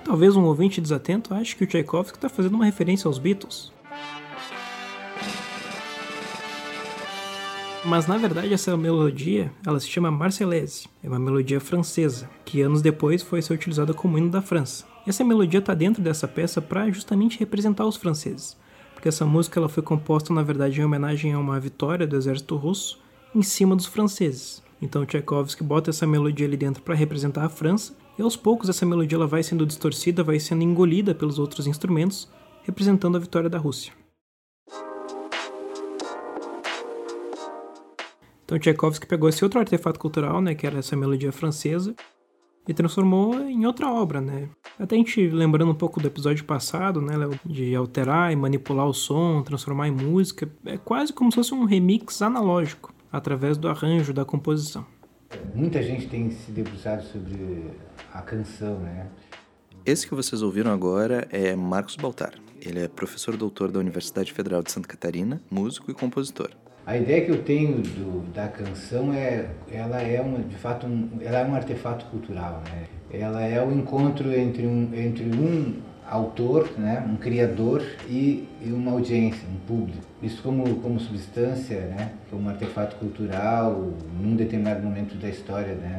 Talvez 0.08 0.38
um 0.38 0.46
ouvinte 0.46 0.80
desatento 0.80 1.34
ache 1.34 1.54
que 1.54 1.66
o 1.66 1.68
Tchaikovsky 1.68 2.18
está 2.18 2.30
fazendo 2.30 2.54
uma 2.56 2.64
referência 2.64 3.10
aos 3.10 3.20
Beatles. 3.20 3.74
Mas 7.84 8.08
na 8.08 8.18
verdade 8.18 8.54
essa 8.54 8.78
melodia, 8.78 9.52
ela 9.66 9.78
se 9.82 9.90
chama 9.90 10.10
Marseillaise, 10.10 10.88
é 11.04 11.10
uma 11.10 11.20
melodia 11.20 11.60
francesa, 11.60 12.30
que 12.46 12.62
anos 12.62 12.82
depois 12.82 13.22
foi 13.22 13.42
ser 13.42 13.54
utilizada 13.54 13.94
como 13.94 14.18
hino 14.18 14.30
da 14.30 14.42
França. 14.42 14.86
Essa 15.06 15.26
melodia 15.26 15.60
está 15.60 15.74
dentro 15.74 16.02
dessa 16.02 16.26
peça 16.26 16.62
para 16.62 16.90
justamente 16.90 17.38
representar 17.38 17.86
os 17.86 17.98
franceses, 17.98 18.56
porque 18.94 19.10
essa 19.10 19.26
música 19.26 19.60
ela 19.60 19.68
foi 19.68 19.84
composta 19.84 20.34
na 20.34 20.42
verdade 20.42 20.80
em 20.80 20.86
homenagem 20.86 21.34
a 21.34 21.40
uma 21.40 21.60
vitória 21.60 22.08
do 22.08 22.16
exército 22.16 22.56
russo 22.56 22.98
em 23.36 23.42
cima 23.42 23.76
dos 23.76 23.86
franceses. 23.86 24.64
Então 24.82 25.06
Tchaikovsky 25.06 25.66
bota 25.66 25.90
essa 25.90 26.08
melodia 26.08 26.48
ali 26.48 26.56
dentro 26.56 26.82
para 26.82 26.96
representar 26.96 27.44
a 27.44 27.50
França 27.50 27.94
e 28.18 28.22
aos 28.22 28.36
poucos 28.36 28.70
essa 28.70 28.86
melodia 28.86 29.18
ela 29.18 29.28
vai 29.28 29.44
sendo 29.44 29.66
distorcida, 29.66 30.24
vai 30.24 30.40
sendo 30.40 30.64
engolida 30.64 31.14
pelos 31.14 31.38
outros 31.38 31.68
instrumentos, 31.68 32.30
representando 32.64 33.16
a 33.16 33.20
vitória 33.20 33.50
da 33.50 33.58
Rússia. 33.58 33.94
Então 38.44 38.58
Tchaikovsky 38.58 39.06
pegou 39.06 39.28
esse 39.28 39.44
outro 39.44 39.60
artefato 39.60 40.00
cultural, 40.00 40.42
né, 40.42 40.56
que 40.56 40.66
era 40.66 40.80
essa 40.80 40.96
melodia 40.96 41.32
francesa, 41.32 41.94
e 42.68 42.74
transformou 42.74 43.40
em 43.42 43.66
outra 43.66 43.92
obra, 43.92 44.20
né? 44.20 44.50
Até 44.80 44.96
a 44.96 44.98
gente 44.98 45.28
lembrando 45.30 45.72
um 45.72 45.76
pouco 45.76 46.00
do 46.00 46.08
episódio 46.08 46.46
passado, 46.46 47.02
né, 47.02 47.14
de 47.46 47.76
alterar 47.76 48.32
e 48.32 48.36
manipular 48.36 48.88
o 48.88 48.94
som, 48.94 49.42
transformar 49.42 49.88
em 49.88 49.92
música, 49.92 50.50
é 50.66 50.78
quase 50.78 51.12
como 51.12 51.32
se 51.32 51.36
fosse 51.36 51.54
um 51.54 51.66
remix 51.66 52.22
analógico, 52.22 52.94
através 53.12 53.58
do 53.58 53.68
arranjo 53.68 54.14
da 54.14 54.24
composição. 54.24 54.86
Muita 55.54 55.84
gente 55.84 56.08
tem 56.08 56.32
se 56.32 56.52
debruçado 56.52 57.04
sobre 57.04 57.72
a 58.18 58.22
canção, 58.22 58.80
né? 58.80 59.08
Esse 59.86 60.08
que 60.08 60.16
vocês 60.16 60.42
ouviram 60.42 60.72
agora 60.72 61.28
é 61.32 61.56
Marcos 61.56 61.96
Baltar. 61.96 62.34
Ele 62.60 62.84
é 62.84 62.88
professor 62.88 63.38
doutor 63.38 63.72
da 63.72 63.80
Universidade 63.80 64.34
Federal 64.34 64.64
de 64.64 64.72
Santa 64.72 64.88
Catarina, 64.88 65.42
músico 65.50 65.92
e 65.92 65.94
compositor. 65.94 66.50
A 66.86 66.98
ideia 66.98 67.26
que 67.26 67.32
eu 67.32 67.44
tenho 67.44 67.82
do, 67.82 68.32
da 68.34 68.48
canção 68.48 69.14
é, 69.14 69.50
ela 69.70 70.02
é 70.02 70.20
uma, 70.20 70.40
de 70.40 70.56
fato, 70.56 70.88
um, 70.88 71.20
ela 71.22 71.40
é 71.40 71.46
um 71.46 71.54
artefato 71.54 72.06
cultural, 72.06 72.64
né? 72.66 72.86
Ela 73.12 73.44
é 73.44 73.64
o 73.64 73.72
encontro 73.72 74.34
entre 74.34 74.66
um, 74.66 74.94
entre 74.94 75.26
um 75.26 75.82
autor, 76.10 76.72
né, 76.78 77.06
um 77.08 77.18
criador 77.18 77.84
e, 78.08 78.48
e 78.62 78.72
uma 78.72 78.94
audiência, 78.94 79.46
um 79.50 79.60
público. 79.68 80.04
Isso 80.24 80.42
como, 80.42 80.78
como 80.78 81.00
substância, 81.00 81.82
né, 81.82 82.14
como 82.30 82.50
artefato 82.50 82.96
cultural, 82.96 83.94
num 84.20 84.36
determinado 84.36 84.82
momento 84.82 85.16
da 85.16 85.28
história 85.28 85.76
né, 85.76 85.98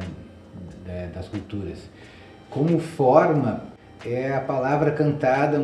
das 1.13 1.27
culturas. 1.27 1.77
Como 2.49 2.79
forma, 2.79 3.63
é 4.03 4.33
a 4.33 4.41
palavra 4.41 4.91
cantada 4.91 5.63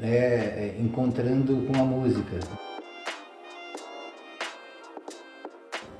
é, 0.00 0.76
encontrando 0.78 1.66
com 1.66 1.80
a 1.80 1.84
música. 1.84 2.38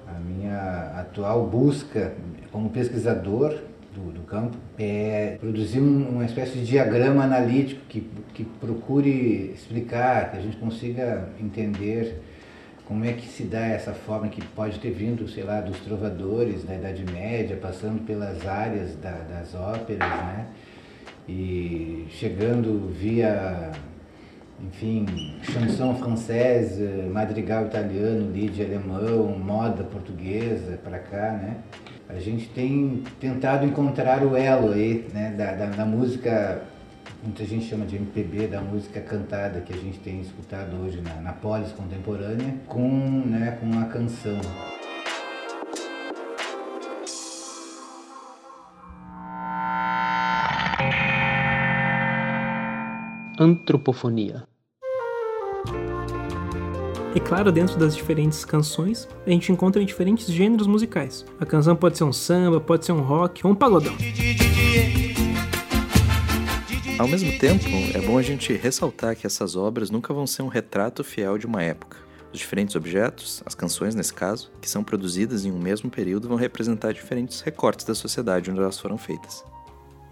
A 0.06 0.20
minha 0.20 0.92
atual 1.00 1.44
busca 1.46 2.14
como 2.52 2.70
pesquisador 2.70 3.58
do, 3.92 4.12
do 4.12 4.20
campo 4.22 4.56
é 4.78 5.38
produzir 5.40 5.80
um, 5.80 6.10
uma 6.10 6.24
espécie 6.24 6.58
de 6.58 6.66
diagrama 6.66 7.24
analítico 7.24 7.80
que, 7.88 8.08
que 8.32 8.44
procure 8.44 9.50
explicar, 9.52 10.30
que 10.30 10.36
a 10.36 10.40
gente 10.40 10.56
consiga 10.56 11.30
entender 11.40 12.22
como 12.92 13.06
é 13.06 13.14
que 13.14 13.26
se 13.26 13.44
dá 13.44 13.68
essa 13.68 13.94
forma 13.94 14.28
que 14.28 14.44
pode 14.48 14.78
ter 14.78 14.90
vindo, 14.90 15.26
sei 15.26 15.42
lá, 15.44 15.62
dos 15.62 15.80
trovadores 15.80 16.62
da 16.62 16.74
Idade 16.74 17.10
Média, 17.10 17.56
passando 17.56 18.04
pelas 18.04 18.46
áreas 18.46 18.94
da, 18.96 19.12
das 19.12 19.54
óperas, 19.54 20.10
né? 20.10 20.46
e 21.26 22.04
chegando 22.10 22.92
via, 22.92 23.70
enfim, 24.62 25.06
chanson 25.42 25.94
francesa, 25.94 27.08
madrigal 27.10 27.64
italiano, 27.64 28.30
lead 28.30 28.62
alemão, 28.62 29.38
moda 29.38 29.84
portuguesa 29.84 30.78
para 30.84 30.98
cá, 30.98 31.32
né? 31.32 31.56
A 32.10 32.18
gente 32.18 32.46
tem 32.50 33.02
tentado 33.18 33.64
encontrar 33.64 34.22
o 34.22 34.36
elo 34.36 34.74
aí, 34.74 35.08
né, 35.14 35.34
da, 35.34 35.52
da, 35.52 35.66
da 35.66 35.86
música 35.86 36.60
muita 37.22 37.44
gente 37.44 37.66
chama 37.66 37.86
de 37.86 37.96
MPB, 37.96 38.48
da 38.48 38.60
música 38.60 39.00
cantada 39.00 39.60
que 39.60 39.72
a 39.72 39.76
gente 39.76 39.98
tem 39.98 40.20
escutado 40.20 40.76
hoje 40.82 41.00
na, 41.00 41.14
na 41.20 41.32
polis 41.32 41.70
contemporânea, 41.72 42.56
com, 42.66 42.88
né, 43.26 43.58
com 43.60 43.78
a 43.78 43.84
canção. 43.84 44.40
antropofonia. 53.38 54.44
E 57.14 57.20
claro, 57.20 57.52
dentro 57.52 57.78
das 57.78 57.94
diferentes 57.94 58.44
canções, 58.44 59.08
a 59.26 59.30
gente 59.30 59.52
encontra 59.52 59.84
diferentes 59.84 60.26
gêneros 60.28 60.66
musicais. 60.66 61.26
A 61.38 61.44
canção 61.44 61.76
pode 61.76 61.98
ser 61.98 62.04
um 62.04 62.12
samba, 62.12 62.60
pode 62.60 62.86
ser 62.86 62.92
um 62.92 63.00
rock 63.02 63.46
ou 63.46 63.52
um 63.52 63.54
pagodão. 63.54 63.94
Ao 66.98 67.08
mesmo 67.08 67.36
tempo, 67.38 67.64
é 67.94 68.00
bom 68.00 68.18
a 68.18 68.22
gente 68.22 68.52
ressaltar 68.52 69.16
que 69.16 69.26
essas 69.26 69.56
obras 69.56 69.90
nunca 69.90 70.12
vão 70.12 70.26
ser 70.26 70.42
um 70.42 70.48
retrato 70.48 71.02
fiel 71.02 71.38
de 71.38 71.46
uma 71.46 71.62
época. 71.62 71.96
Os 72.32 72.38
diferentes 72.38 72.76
objetos, 72.76 73.42
as 73.46 73.54
canções 73.54 73.94
nesse 73.94 74.12
caso, 74.12 74.52
que 74.60 74.68
são 74.68 74.84
produzidas 74.84 75.44
em 75.44 75.50
um 75.50 75.58
mesmo 75.58 75.90
período, 75.90 76.28
vão 76.28 76.36
representar 76.36 76.92
diferentes 76.92 77.40
recortes 77.40 77.86
da 77.86 77.94
sociedade 77.94 78.50
onde 78.50 78.60
elas 78.60 78.78
foram 78.78 78.98
feitas. 78.98 79.42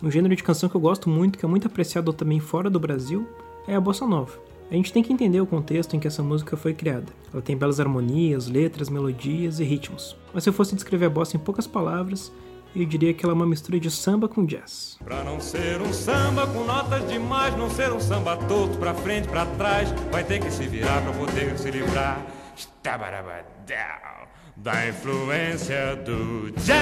Um 0.02 0.10
gênero 0.10 0.34
de 0.34 0.42
canção 0.42 0.68
que 0.68 0.74
eu 0.74 0.80
gosto 0.80 1.08
muito, 1.08 1.38
que 1.38 1.44
é 1.44 1.48
muito 1.48 1.66
apreciado 1.66 2.12
também 2.12 2.40
fora 2.40 2.70
do 2.70 2.80
Brasil, 2.80 3.28
é 3.68 3.74
a 3.74 3.80
bossa 3.80 4.06
nova. 4.06 4.38
A 4.70 4.74
gente 4.74 4.92
tem 4.92 5.02
que 5.02 5.12
entender 5.12 5.40
o 5.40 5.46
contexto 5.46 5.94
em 5.94 6.00
que 6.00 6.06
essa 6.06 6.22
música 6.22 6.56
foi 6.56 6.72
criada. 6.72 7.12
Ela 7.32 7.42
tem 7.42 7.56
belas 7.56 7.78
harmonias, 7.78 8.46
letras, 8.46 8.88
melodias 8.88 9.60
e 9.60 9.64
ritmos. 9.64 10.16
Mas 10.32 10.44
se 10.44 10.48
eu 10.48 10.54
fosse 10.54 10.74
descrever 10.74 11.06
a 11.06 11.10
bossa 11.10 11.36
em 11.36 11.40
poucas 11.40 11.66
palavras, 11.66 12.32
eu 12.74 12.84
diria 12.86 13.12
que 13.12 13.24
ela 13.24 13.32
é 13.32 13.36
uma 13.36 13.46
mistura 13.46 13.80
de 13.80 13.90
samba 13.90 14.28
com 14.28 14.44
jazz. 14.44 14.96
Pra 15.04 15.24
não 15.24 15.40
ser 15.40 15.80
um 15.80 15.92
samba 15.92 16.46
com 16.46 16.64
notas 16.64 17.08
demais, 17.08 17.56
não 17.56 17.68
ser 17.68 17.92
um 17.92 18.00
samba 18.00 18.36
torto 18.36 18.78
pra 18.78 18.94
frente, 18.94 19.28
pra 19.28 19.44
trás, 19.46 19.90
vai 20.10 20.22
ter 20.22 20.40
que 20.40 20.50
se 20.50 20.66
virar 20.66 21.02
pra 21.02 21.12
poder 21.12 21.58
se 21.58 21.70
livrar 21.70 22.24
da 24.56 24.88
influência 24.88 25.96
do 25.96 26.50
jazz. 26.52 26.80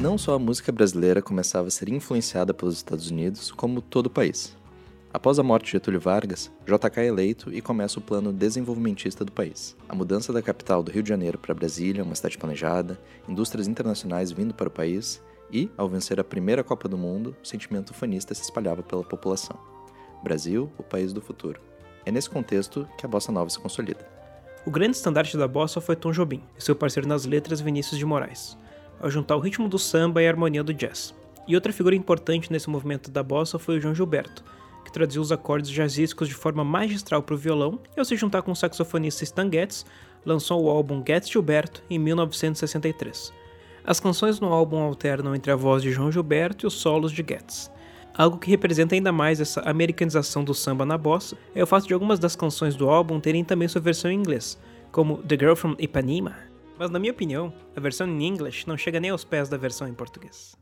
Não 0.00 0.16
só 0.16 0.34
a 0.34 0.38
música 0.38 0.72
brasileira 0.72 1.20
começava 1.20 1.68
a 1.68 1.70
ser 1.70 1.88
influenciada 1.88 2.54
pelos 2.54 2.76
Estados 2.76 3.10
Unidos, 3.10 3.50
como 3.50 3.80
todo 3.80 4.06
o 4.06 4.10
país. 4.10 4.56
Após 5.18 5.36
a 5.36 5.42
morte 5.42 5.64
de 5.64 5.72
Getúlio 5.72 5.98
Vargas, 5.98 6.48
JK 6.64 7.00
é 7.00 7.06
eleito 7.06 7.52
e 7.52 7.60
começa 7.60 7.98
o 7.98 8.00
plano 8.00 8.32
desenvolvimentista 8.32 9.24
do 9.24 9.32
país. 9.32 9.76
A 9.88 9.92
mudança 9.92 10.32
da 10.32 10.40
capital 10.40 10.80
do 10.80 10.92
Rio 10.92 11.02
de 11.02 11.08
Janeiro 11.08 11.36
para 11.36 11.52
Brasília, 11.52 12.04
uma 12.04 12.14
cidade 12.14 12.38
planejada, 12.38 12.96
indústrias 13.28 13.66
internacionais 13.66 14.30
vindo 14.30 14.54
para 14.54 14.68
o 14.68 14.70
país 14.70 15.20
e, 15.50 15.68
ao 15.76 15.88
vencer 15.88 16.20
a 16.20 16.24
primeira 16.24 16.62
Copa 16.62 16.88
do 16.88 16.96
Mundo, 16.96 17.34
o 17.42 17.44
sentimento 17.44 17.92
fanista 17.92 18.32
se 18.32 18.42
espalhava 18.42 18.80
pela 18.80 19.02
população. 19.02 19.58
Brasil, 20.22 20.70
o 20.78 20.84
país 20.84 21.12
do 21.12 21.20
futuro. 21.20 21.60
É 22.06 22.12
nesse 22.12 22.30
contexto 22.30 22.88
que 22.96 23.04
a 23.04 23.08
bossa 23.08 23.32
nova 23.32 23.50
se 23.50 23.58
consolida. 23.58 24.08
O 24.64 24.70
grande 24.70 24.96
estandarte 24.96 25.36
da 25.36 25.48
bossa 25.48 25.80
foi 25.80 25.96
Tom 25.96 26.12
Jobim 26.12 26.44
e 26.56 26.62
seu 26.62 26.76
parceiro 26.76 27.08
nas 27.08 27.24
letras 27.24 27.60
Vinícius 27.60 27.98
de 27.98 28.06
Moraes 28.06 28.56
ao 29.00 29.10
juntar 29.10 29.34
o 29.34 29.40
ritmo 29.40 29.68
do 29.68 29.80
samba 29.80 30.22
e 30.22 30.28
a 30.28 30.30
harmonia 30.30 30.62
do 30.62 30.72
jazz. 30.72 31.12
E 31.48 31.56
outra 31.56 31.72
figura 31.72 31.96
importante 31.96 32.52
nesse 32.52 32.70
movimento 32.70 33.10
da 33.10 33.22
bossa 33.24 33.58
foi 33.58 33.78
o 33.78 33.80
João 33.80 33.96
Gilberto, 33.96 34.44
que 34.88 34.92
traduziu 34.92 35.20
os 35.20 35.30
acordes 35.30 35.70
jazzísticos 35.70 36.28
de 36.28 36.34
forma 36.34 36.64
magistral 36.64 37.22
para 37.22 37.34
o 37.34 37.38
violão 37.38 37.78
e, 37.94 38.00
ao 38.00 38.04
se 38.04 38.16
juntar 38.16 38.40
com 38.40 38.50
o 38.50 38.56
saxofonista 38.56 39.22
Stan 39.22 39.50
Getz, 39.52 39.84
lançou 40.24 40.64
o 40.64 40.70
álbum 40.70 41.04
Getz 41.06 41.28
Gilberto 41.28 41.82
em 41.90 41.98
1963. 41.98 43.32
As 43.84 44.00
canções 44.00 44.40
no 44.40 44.52
álbum 44.52 44.78
alternam 44.78 45.34
entre 45.34 45.52
a 45.52 45.56
voz 45.56 45.82
de 45.82 45.92
João 45.92 46.10
Gilberto 46.10 46.64
e 46.64 46.66
os 46.66 46.74
solos 46.74 47.12
de 47.12 47.24
Getz. 47.28 47.70
Algo 48.14 48.38
que 48.38 48.50
representa 48.50 48.94
ainda 48.94 49.12
mais 49.12 49.40
essa 49.40 49.60
americanização 49.60 50.42
do 50.42 50.54
samba 50.54 50.86
na 50.86 50.96
bossa 50.96 51.36
é 51.54 51.62
o 51.62 51.66
fato 51.66 51.86
de 51.86 51.92
algumas 51.92 52.18
das 52.18 52.34
canções 52.34 52.74
do 52.74 52.88
álbum 52.88 53.20
terem 53.20 53.44
também 53.44 53.68
sua 53.68 53.80
versão 53.80 54.10
em 54.10 54.18
inglês, 54.18 54.58
como 54.90 55.18
The 55.18 55.36
Girl 55.36 55.54
from 55.54 55.76
Ipanema, 55.78 56.34
mas 56.78 56.90
na 56.90 56.98
minha 56.98 57.12
opinião, 57.12 57.52
a 57.76 57.80
versão 57.80 58.08
em 58.08 58.26
inglês 58.26 58.64
não 58.66 58.76
chega 58.76 58.98
nem 58.98 59.10
aos 59.10 59.24
pés 59.24 59.48
da 59.48 59.56
versão 59.58 59.86
em 59.86 59.94
português. 59.94 60.56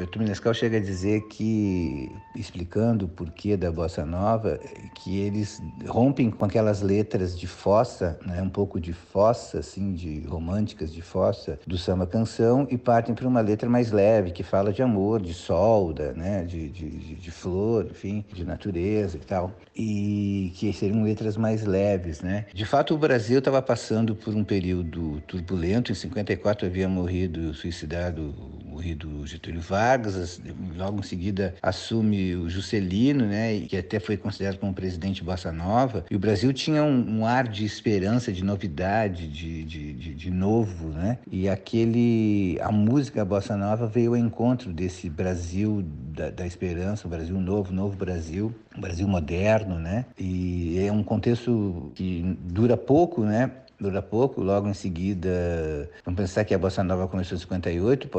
Berto 0.00 0.18
Menescal 0.18 0.54
chega 0.54 0.78
a 0.78 0.80
dizer 0.80 1.28
que, 1.28 2.10
explicando 2.34 3.04
o 3.04 3.08
porquê 3.08 3.54
da 3.54 3.70
bossa 3.70 4.06
nova, 4.06 4.58
que 4.94 5.20
eles 5.20 5.62
rompem 5.86 6.30
com 6.30 6.42
aquelas 6.42 6.80
letras 6.80 7.38
de 7.38 7.46
fossa, 7.46 8.18
né, 8.24 8.40
um 8.40 8.48
pouco 8.48 8.80
de 8.80 8.94
fossa, 8.94 9.58
assim, 9.58 9.92
de 9.92 10.20
românticas 10.20 10.90
de 10.90 11.02
fossa, 11.02 11.60
do 11.66 11.76
samba 11.76 12.06
canção 12.06 12.66
e 12.70 12.78
partem 12.78 13.14
para 13.14 13.28
uma 13.28 13.42
letra 13.42 13.68
mais 13.68 13.92
leve, 13.92 14.30
que 14.30 14.42
fala 14.42 14.72
de 14.72 14.82
amor, 14.82 15.20
de 15.20 15.34
sol, 15.34 15.92
da, 15.92 16.14
né, 16.14 16.44
de, 16.44 16.70
de, 16.70 16.88
de, 16.88 17.14
de 17.16 17.30
flor, 17.30 17.84
enfim, 17.90 18.24
de 18.32 18.42
natureza 18.42 19.18
e 19.18 19.20
tal. 19.20 19.52
E 19.76 20.50
que 20.56 20.72
seriam 20.72 21.02
letras 21.02 21.36
mais 21.36 21.62
leves, 21.66 22.22
né? 22.22 22.46
De 22.54 22.64
fato, 22.64 22.94
o 22.94 22.98
Brasil 22.98 23.38
estava 23.38 23.60
passando 23.60 24.14
por 24.14 24.34
um 24.34 24.44
período 24.44 25.20
turbulento. 25.26 25.92
Em 25.92 25.94
54 25.94 26.66
havia 26.66 26.88
morrido, 26.88 27.52
suicidado 27.52 28.34
morrido 28.70 29.26
Getúlio 29.26 29.60
Vargas, 29.60 30.40
logo 30.76 31.00
em 31.00 31.02
seguida 31.02 31.54
assume 31.60 32.36
o 32.36 32.48
Juscelino, 32.48 33.26
né, 33.26 33.60
que 33.60 33.76
até 33.76 33.98
foi 33.98 34.16
considerado 34.16 34.58
como 34.58 34.72
presidente 34.72 35.24
Bossa 35.24 35.50
Nova, 35.50 36.04
e 36.10 36.14
o 36.14 36.18
Brasil 36.18 36.52
tinha 36.52 36.84
um, 36.84 37.18
um 37.18 37.26
ar 37.26 37.48
de 37.48 37.64
esperança, 37.64 38.32
de 38.32 38.44
novidade, 38.44 39.26
de, 39.26 39.64
de, 39.64 39.92
de, 39.92 40.14
de, 40.14 40.30
novo, 40.30 40.88
né, 40.88 41.18
e 41.30 41.48
aquele, 41.48 42.58
a 42.62 42.70
música 42.70 43.24
Bossa 43.24 43.56
Nova 43.56 43.86
veio 43.86 44.12
ao 44.12 44.16
encontro 44.16 44.72
desse 44.72 45.10
Brasil 45.10 45.84
da, 45.84 46.30
da 46.30 46.46
esperança, 46.46 47.06
o 47.06 47.10
Brasil 47.10 47.38
novo, 47.40 47.72
novo 47.72 47.96
Brasil, 47.96 48.54
um 48.76 48.80
Brasil 48.80 49.08
moderno, 49.08 49.78
né, 49.78 50.06
e 50.18 50.78
é 50.78 50.92
um 50.92 51.02
contexto 51.02 51.90
que 51.94 52.36
dura 52.44 52.76
pouco, 52.76 53.24
né, 53.24 53.50
dura 53.80 54.02
pouco, 54.02 54.42
logo 54.42 54.68
em 54.68 54.74
seguida, 54.74 55.90
vamos 56.04 56.20
pensar 56.20 56.44
que 56.44 56.54
a 56.54 56.58
Bossa 56.58 56.84
Nova 56.84 57.08
começou 57.08 57.36
em 57.36 57.40
58, 57.40 58.10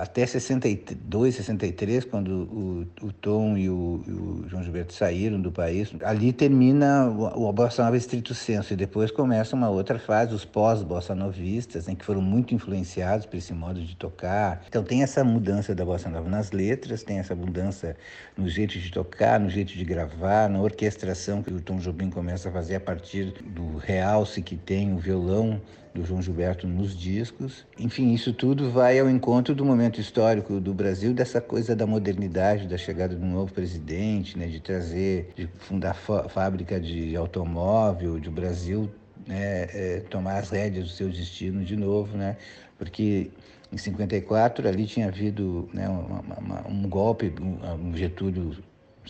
até 0.00 0.24
62, 0.24 1.34
63, 1.34 2.04
quando 2.04 2.28
o, 2.30 2.86
o 3.06 3.12
Tom 3.12 3.56
e 3.56 3.68
o, 3.68 4.02
o, 4.06 4.48
João 4.48 4.62
Gilberto 4.62 4.94
saíram 4.94 5.40
do 5.40 5.52
país, 5.52 5.92
ali 6.02 6.32
termina 6.32 7.06
o, 7.08 7.48
o 7.48 7.52
Bossa 7.52 7.84
Nova 7.84 7.96
estrito 7.96 8.34
senso, 8.34 8.72
e 8.72 8.76
depois 8.76 9.10
começa 9.10 9.54
uma 9.54 9.68
outra 9.68 9.98
fase, 9.98 10.34
os 10.34 10.44
pós-Bossa 10.44 11.14
Novistas, 11.14 11.88
em 11.88 11.94
que 11.94 12.04
foram 12.04 12.22
muito 12.22 12.54
influenciados 12.54 13.26
por 13.26 13.36
esse 13.36 13.52
modo 13.52 13.82
de 13.82 13.94
tocar. 13.96 14.62
Então 14.68 14.82
tem 14.82 15.02
essa 15.02 15.22
mudança 15.22 15.74
da 15.74 15.84
Bossa 15.84 16.08
Nova 16.08 16.28
nas 16.28 16.50
letras, 16.50 17.02
tem 17.02 17.18
essa 17.18 17.34
mudança 17.34 17.96
no 18.36 18.48
jeito 18.48 18.78
de 18.78 18.90
tocar, 18.90 19.38
no 19.38 19.50
jeito 19.50 19.74
de 19.74 19.84
gravar, 19.84 20.48
na 20.48 20.60
orquestração 20.60 21.42
que 21.42 21.52
o 21.52 21.60
Tom 21.60 21.76
Jobim 21.76 22.08
começa 22.08 22.48
a 22.48 22.52
fazer 22.52 22.76
a 22.76 22.80
partir 22.80 23.34
do 23.42 23.76
realce 23.76 24.40
que 24.40 24.56
tem 24.56 24.94
o 24.94 24.98
violão 25.10 25.60
do 25.92 26.04
João 26.04 26.22
Gilberto 26.22 26.68
nos 26.68 26.96
discos. 26.96 27.66
Enfim, 27.76 28.14
isso 28.14 28.32
tudo 28.32 28.70
vai 28.70 28.98
ao 29.00 29.10
encontro 29.10 29.54
do 29.54 29.64
momento 29.64 30.00
histórico 30.00 30.60
do 30.60 30.72
Brasil, 30.72 31.12
dessa 31.12 31.40
coisa 31.40 31.74
da 31.74 31.84
modernidade, 31.84 32.68
da 32.68 32.78
chegada 32.78 33.16
de 33.16 33.22
um 33.22 33.32
novo 33.32 33.52
presidente, 33.52 34.38
né, 34.38 34.46
de 34.46 34.60
trazer, 34.60 35.32
de 35.34 35.48
fundar 35.58 35.94
fábrica 35.94 36.78
de 36.78 37.16
automóvel, 37.16 38.20
de 38.20 38.28
o 38.28 38.32
Brasil 38.32 38.88
né, 39.26 39.66
é, 39.74 40.02
tomar 40.08 40.38
as 40.38 40.50
rédeas 40.50 40.84
do 40.84 40.90
seu 40.90 41.08
destino 41.08 41.64
de 41.64 41.74
novo, 41.74 42.16
né, 42.16 42.36
porque 42.78 43.30
em 43.72 43.76
54 43.76 44.68
ali 44.68 44.86
tinha 44.86 45.08
havido 45.08 45.68
né, 45.72 45.88
uma, 45.88 46.38
uma, 46.38 46.68
um 46.68 46.88
golpe, 46.88 47.32
um, 47.40 47.88
um 47.88 47.96
Getúlio 47.96 48.56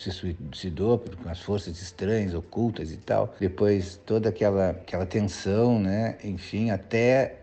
se 0.01 0.11
suicidou 0.11 0.97
com 0.97 1.29
as 1.29 1.39
forças 1.39 1.79
estranhas, 1.79 2.33
ocultas 2.33 2.91
e 2.91 2.97
tal. 2.97 3.35
Depois 3.39 3.99
toda 4.05 4.29
aquela, 4.29 4.71
aquela 4.71 5.05
tensão, 5.05 5.79
né? 5.79 6.17
Enfim, 6.23 6.71
até 6.71 7.37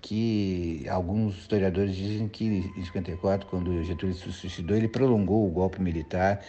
que 0.00 0.86
alguns 0.88 1.36
historiadores 1.38 1.94
dizem 1.96 2.28
que 2.28 2.70
em 2.76 2.84
54, 2.84 3.46
quando 3.48 3.82
Getúlio 3.82 4.14
se 4.14 4.30
suicidou, 4.32 4.76
ele 4.76 4.88
prolongou 4.88 5.46
o 5.46 5.50
golpe 5.50 5.80
militar 5.80 6.40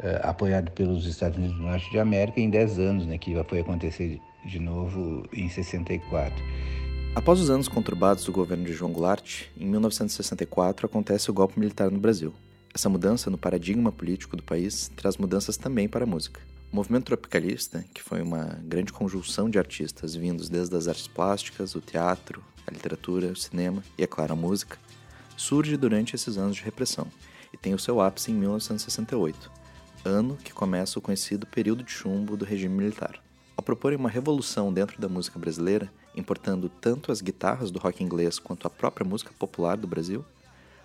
uh, 0.00 0.28
apoiado 0.28 0.70
pelos 0.72 1.06
Estados 1.06 1.38
Unidos 1.38 1.56
do 1.56 1.62
Norte 1.62 1.88
de 1.90 1.98
América 1.98 2.40
em 2.40 2.50
10 2.50 2.78
anos, 2.78 3.06
né? 3.06 3.16
Que 3.16 3.34
foi 3.44 3.60
acontecer 3.60 4.20
de 4.44 4.58
novo 4.58 5.24
em 5.32 5.48
64. 5.48 6.34
Após 7.14 7.40
os 7.40 7.48
anos 7.48 7.68
conturbados 7.68 8.24
do 8.24 8.32
governo 8.32 8.64
de 8.64 8.72
João 8.72 8.90
Goulart, 8.90 9.44
em 9.56 9.66
1964 9.66 10.86
acontece 10.86 11.30
o 11.30 11.34
golpe 11.34 11.60
militar 11.60 11.88
no 11.88 12.00
Brasil. 12.00 12.34
Essa 12.74 12.88
mudança 12.88 13.30
no 13.30 13.38
paradigma 13.38 13.92
político 13.92 14.36
do 14.36 14.42
país 14.42 14.90
traz 14.96 15.16
mudanças 15.16 15.56
também 15.56 15.88
para 15.88 16.02
a 16.02 16.06
música. 16.08 16.40
O 16.72 16.74
movimento 16.74 17.04
tropicalista, 17.04 17.84
que 17.94 18.02
foi 18.02 18.20
uma 18.20 18.58
grande 18.64 18.92
conjunção 18.92 19.48
de 19.48 19.60
artistas 19.60 20.16
vindos 20.16 20.48
desde 20.48 20.74
as 20.76 20.88
artes 20.88 21.06
plásticas, 21.06 21.76
o 21.76 21.80
teatro, 21.80 22.42
a 22.66 22.72
literatura, 22.72 23.28
o 23.28 23.36
cinema 23.36 23.80
e, 23.96 24.02
é 24.02 24.08
claro, 24.08 24.32
a 24.32 24.36
música, 24.36 24.76
surge 25.36 25.76
durante 25.76 26.16
esses 26.16 26.36
anos 26.36 26.56
de 26.56 26.64
repressão 26.64 27.06
e 27.52 27.56
tem 27.56 27.72
o 27.74 27.78
seu 27.78 28.00
ápice 28.00 28.32
em 28.32 28.34
1968, 28.34 29.52
ano 30.04 30.36
que 30.42 30.52
começa 30.52 30.98
o 30.98 31.02
conhecido 31.02 31.46
período 31.46 31.84
de 31.84 31.92
chumbo 31.92 32.36
do 32.36 32.44
regime 32.44 32.74
militar. 32.74 33.22
Ao 33.56 33.62
proporem 33.62 33.96
uma 33.96 34.10
revolução 34.10 34.72
dentro 34.72 35.00
da 35.00 35.08
música 35.08 35.38
brasileira, 35.38 35.88
importando 36.16 36.68
tanto 36.68 37.12
as 37.12 37.20
guitarras 37.20 37.70
do 37.70 37.78
rock 37.78 38.02
inglês 38.02 38.40
quanto 38.40 38.66
a 38.66 38.70
própria 38.70 39.06
música 39.06 39.30
popular 39.38 39.76
do 39.76 39.86
Brasil, 39.86 40.24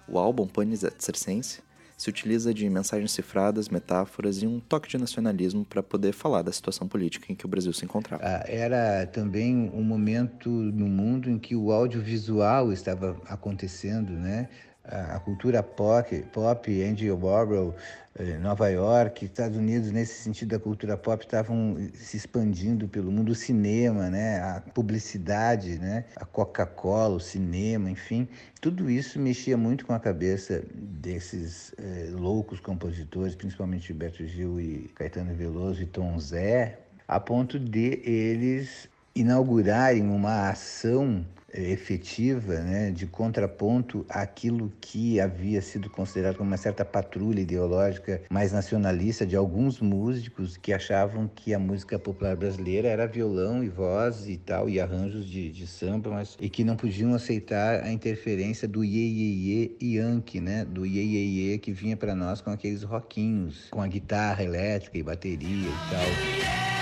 o 0.07 0.19
álbum 0.19 0.45
Panis 0.45 0.83
et 0.83 0.93
Circense 1.03 1.67
se 1.99 2.09
utiliza 2.09 2.53
de 2.53 2.69
mensagens 2.69 3.11
cifradas, 3.11 3.67
metáforas 3.67 4.41
e 4.41 4.47
um 4.47 4.57
toque 4.57 4.87
de 4.87 4.97
nacionalismo 4.97 5.65
para 5.65 5.83
poder 5.83 6.13
falar 6.13 6.41
da 6.41 6.51
situação 6.51 6.87
política 6.87 7.29
em 7.29 7.35
que 7.35 7.45
o 7.45 7.49
Brasil 7.49 7.73
se 7.73 7.83
encontrava. 7.83 8.23
Ah, 8.25 8.45
era 8.47 9.05
também 9.05 9.69
um 9.73 9.83
momento 9.83 10.49
no 10.49 10.87
mundo 10.87 11.29
em 11.29 11.37
que 11.37 11.57
o 11.57 11.73
audiovisual 11.73 12.71
estava 12.71 13.21
acontecendo, 13.27 14.13
né? 14.13 14.47
A 14.89 15.19
cultura 15.19 15.61
pop, 15.61 16.23
pop 16.33 16.83
Andy 16.83 17.11
Warhol, 17.11 17.75
eh, 18.17 18.37
Nova 18.39 18.69
York, 18.69 19.23
Estados 19.23 19.55
Unidos, 19.55 19.91
nesse 19.91 20.15
sentido 20.23 20.49
da 20.49 20.59
cultura 20.59 20.97
pop, 20.97 21.23
estavam 21.23 21.77
se 21.93 22.17
expandindo 22.17 22.87
pelo 22.87 23.11
mundo. 23.11 23.31
O 23.31 23.35
cinema, 23.35 24.09
né? 24.09 24.41
a 24.41 24.61
publicidade, 24.73 25.77
né? 25.77 26.05
a 26.15 26.25
Coca-Cola, 26.25 27.15
o 27.15 27.19
cinema, 27.19 27.89
enfim. 27.91 28.27
Tudo 28.59 28.89
isso 28.89 29.19
mexia 29.19 29.55
muito 29.55 29.85
com 29.85 29.93
a 29.93 29.99
cabeça 29.99 30.63
desses 30.73 31.71
eh, 31.77 32.09
loucos 32.11 32.59
compositores, 32.59 33.35
principalmente 33.35 33.87
Gilberto 33.87 34.25
Gil 34.25 34.59
e 34.59 34.89
Caetano 34.95 35.35
Veloso 35.35 35.83
e 35.83 35.85
Tom 35.85 36.19
Zé, 36.19 36.79
a 37.07 37.19
ponto 37.19 37.59
de 37.59 38.01
eles 38.03 38.89
inaugurarem 39.15 40.09
uma 40.09 40.49
ação 40.49 41.25
efetiva, 41.53 42.59
né, 42.59 42.91
de 42.91 43.05
contraponto 43.05 44.05
àquilo 44.09 44.71
que 44.81 45.19
havia 45.19 45.61
sido 45.61 45.89
considerado 45.89 46.37
como 46.37 46.49
uma 46.49 46.57
certa 46.57 46.83
patrulha 46.83 47.41
ideológica 47.41 48.21
mais 48.29 48.51
nacionalista 48.51 49.25
de 49.25 49.35
alguns 49.35 49.79
músicos 49.79 50.57
que 50.57 50.73
achavam 50.73 51.27
que 51.27 51.53
a 51.53 51.59
música 51.59 51.99
popular 51.99 52.35
brasileira 52.35 52.87
era 52.87 53.07
violão 53.07 53.63
e 53.63 53.69
voz 53.69 54.27
e 54.27 54.37
tal, 54.37 54.69
e 54.69 54.79
arranjos 54.79 55.25
de, 55.29 55.51
de 55.51 55.67
samba, 55.67 56.09
mas, 56.09 56.37
e 56.39 56.49
que 56.49 56.63
não 56.63 56.75
podiam 56.75 57.13
aceitar 57.13 57.83
a 57.83 57.91
interferência 57.91 58.67
do 58.67 58.83
iê, 58.83 59.07
iê, 59.07 59.75
iê 59.79 59.99
Yankee, 59.99 60.39
né, 60.39 60.65
do 60.65 60.85
iê, 60.85 61.57
que 61.57 61.71
vinha 61.71 61.97
para 61.97 62.15
nós 62.15 62.41
com 62.41 62.49
aqueles 62.49 62.83
rockinhos, 62.83 63.67
com 63.69 63.81
a 63.81 63.87
guitarra 63.87 64.43
elétrica 64.43 64.97
e 64.97 65.03
bateria 65.03 65.69
e 65.69 65.79
tal. 65.89 66.78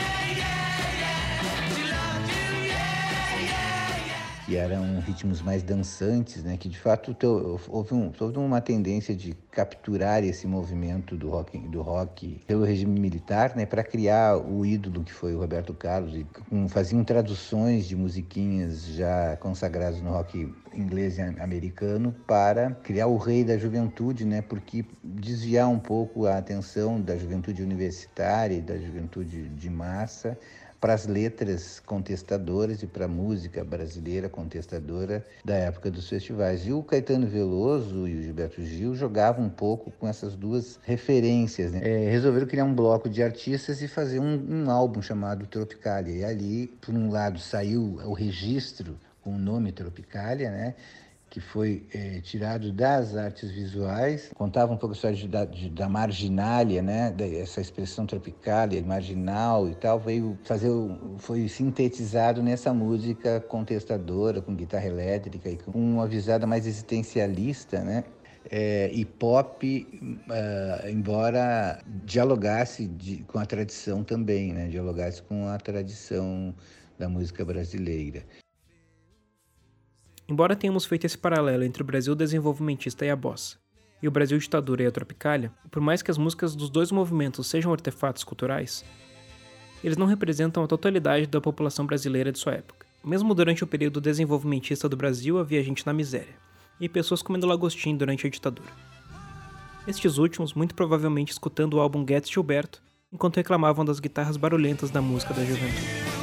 Que 4.47 4.55
eram 4.55 5.01
ritmos 5.01 5.41
mais 5.41 5.62
dançantes, 5.62 6.41
né? 6.41 6.55
Que 6.55 6.69
de 6.69 6.79
fato 6.79 7.13
houve, 7.67 7.93
um, 7.93 8.13
houve 8.17 8.38
uma 8.38 8.62
tendência 8.62 9.13
de 9.13 9.33
capturar 9.51 10.23
esse 10.23 10.47
movimento 10.47 11.17
do 11.17 11.29
rock, 11.29 11.57
do 11.57 11.81
rock 11.81 12.39
pelo 12.47 12.63
regime 12.63 12.97
militar, 12.97 13.57
né? 13.57 13.65
Para 13.65 13.83
criar 13.83 14.38
o 14.38 14.65
ídolo 14.65 15.03
que 15.03 15.12
foi 15.12 15.36
o 15.36 15.39
Roberto 15.39 15.73
Carlos 15.73 16.15
e 16.15 16.25
um, 16.49 16.69
faziam 16.69 17.03
traduções 17.03 17.86
de 17.86 17.97
musiquinhas 17.97 18.86
já 18.86 19.36
consagradas 19.36 20.01
no 20.01 20.12
rock 20.12 20.49
inglês 20.73 21.17
e 21.17 21.21
americano 21.21 22.15
para 22.25 22.71
criar 22.71 23.07
o 23.07 23.17
rei 23.17 23.43
da 23.43 23.57
juventude, 23.57 24.23
né? 24.23 24.41
Porque 24.41 24.86
desviar 25.03 25.67
um 25.67 25.79
pouco 25.79 26.25
a 26.25 26.38
atenção 26.38 27.01
da 27.01 27.17
juventude 27.17 27.62
universitária 27.62 28.55
e 28.55 28.62
da 28.62 28.77
juventude 28.77 29.49
de 29.49 29.69
massa 29.69 30.38
para 30.80 30.94
as 30.94 31.08
letras 31.08 31.82
contestadoras 31.86 32.84
e 32.84 32.88
para 32.88 33.06
a 33.06 33.08
música 33.08 33.63
brasileira 33.63 34.30
contestadora 34.30 35.26
da 35.44 35.56
época 35.56 35.90
dos 35.90 36.08
festivais. 36.08 36.66
E 36.66 36.72
o 36.72 36.84
Caetano 36.84 37.28
Veloso 37.28 38.08
e 38.08 38.20
o 38.20 38.22
Gilberto 38.22 38.63
Gil 38.63 38.96
jogavam 38.96 39.46
um 39.46 39.50
pouco 39.50 39.92
com 39.92 40.08
essas 40.08 40.36
duas 40.36 40.80
referências. 40.84 41.72
Né? 41.72 41.82
É, 41.84 42.10
resolveram 42.10 42.48
criar 42.48 42.66
um 42.66 42.74
bloco 42.74 43.10
de 43.10 43.24
artistas 43.24 43.82
e 43.82 43.88
fazer 43.88 44.20
um, 44.20 44.66
um 44.66 44.70
álbum 44.70 45.02
chamado 45.02 45.48
Tropicalia. 45.48 46.13
E 46.13 46.24
ali, 46.24 46.68
por 46.82 46.94
um 46.94 47.10
lado, 47.10 47.40
saiu 47.40 48.00
o 48.06 48.13
registro 48.13 48.98
com 49.24 49.36
o 49.36 49.38
nome 49.38 49.72
Tropicalia, 49.72 50.50
né? 50.50 50.76
Que 51.38 51.41
foi 51.41 51.86
é, 51.93 52.19
tirado 52.21 52.71
das 52.71 53.15
artes 53.15 53.52
visuais, 53.52 54.32
contava 54.34 54.73
um 54.73 54.78
pouco 54.78 54.93
a 54.93 54.95
história 54.95 55.15
de, 55.15 55.28
da, 55.28 55.45
de, 55.45 55.69
da 55.69 55.88
marginália, 55.88 56.82
né, 56.82 57.15
essa 57.39 57.62
expressão 57.62 58.08
tropical, 58.08 58.67
marginal 58.84 59.69
e 59.69 59.76
tal, 59.76 60.00
veio 60.00 60.36
fazer, 60.43 60.71
foi 61.19 61.47
sintetizado 61.47 62.41
nessa 62.41 62.73
música 62.73 63.39
contestadora, 63.39 64.41
com 64.41 64.56
guitarra 64.56 64.88
elétrica 64.88 65.47
e 65.47 65.58
com 65.58 65.80
uma 65.80 66.08
visada 66.08 66.47
mais 66.47 66.65
existencialista, 66.65 67.82
né, 67.82 68.04
é, 68.50 68.89
e 68.91 69.06
pop, 69.06 69.88
uh, 70.02 70.89
embora 70.89 71.84
dialogasse 72.04 72.88
de, 72.88 73.17
com 73.26 73.38
a 73.38 73.45
tradição 73.45 74.04
também, 74.04 74.54
né, 74.54 74.69
dialogasse 74.69 75.21
com 75.21 75.47
a 75.47 75.58
tradição 75.60 76.56
da 76.97 77.08
música 77.08 77.45
brasileira. 77.45 78.23
Embora 80.30 80.58
tenhamos 80.58 80.86
feito 80.86 81.06
esse 81.06 81.18
paralelo 81.18 81.63
entre 81.63 81.82
o 81.82 81.86
Brasil 81.86 82.13
desenvolvimentista 82.13 83.06
e 83.06 83.10
a 83.10 83.16
bossa, 83.16 83.56
e 84.02 84.08
o 84.10 84.12
Brasil 84.12 84.38
ditadura 84.38 84.84
e 84.84 84.86
a 84.86 84.92
tropicália, 84.92 85.52
por 85.72 85.82
mais 85.82 86.02
que 86.02 86.12
as 86.12 86.18
músicas 86.18 86.54
dos 86.54 86.70
dois 86.70 86.92
movimentos 86.92 87.48
sejam 87.48 87.72
artefatos 87.72 88.26
culturais, 88.26 88.84
eles 89.82 89.96
não 89.96 90.06
representam 90.06 90.63
a 90.63 90.68
totalidade 90.68 91.28
da 91.28 91.40
população 91.40 91.86
brasileira 91.86 92.32
de 92.32 92.40
sua 92.40 92.56
época. 92.56 92.86
Mesmo 93.04 93.34
durante 93.34 93.63
o 93.63 93.68
período 93.68 94.02
desenvolvimentista 94.02 94.90
do 94.90 94.98
Brasil 94.98 95.40
havia 95.40 95.63
gente 95.63 95.86
na 95.86 95.94
miséria, 95.94 96.36
e 96.78 96.90
pessoas 96.90 97.22
comendo 97.22 97.48
lagostim 97.48 97.96
durante 97.96 98.28
a 98.28 98.30
ditadura. 98.30 98.70
Estes 99.88 100.18
últimos, 100.18 100.54
muito 100.54 100.76
provavelmente 100.76 101.32
escutando 101.32 101.76
o 101.76 101.80
álbum 101.80 102.06
Get 102.06 102.30
Gilberto, 102.30 102.82
enquanto 103.13 103.38
reclamavam 103.38 103.86
das 103.86 104.02
guitarras 104.02 104.36
barulhentas 104.36 104.92
da 104.92 105.02
música 105.02 105.34
da 105.34 105.46
juventude. 105.46 106.16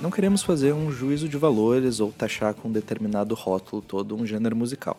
Não 0.00 0.10
queremos 0.10 0.42
fazer 0.42 0.72
um 0.72 0.90
juízo 0.90 1.28
de 1.28 1.36
valores 1.36 2.00
ou 2.00 2.12
taxar 2.12 2.54
com 2.54 2.68
um 2.68 2.72
determinado 2.72 3.34
rótulo 3.34 3.82
todo 3.82 4.16
um 4.16 4.24
gênero 4.24 4.54
musical. 4.54 4.96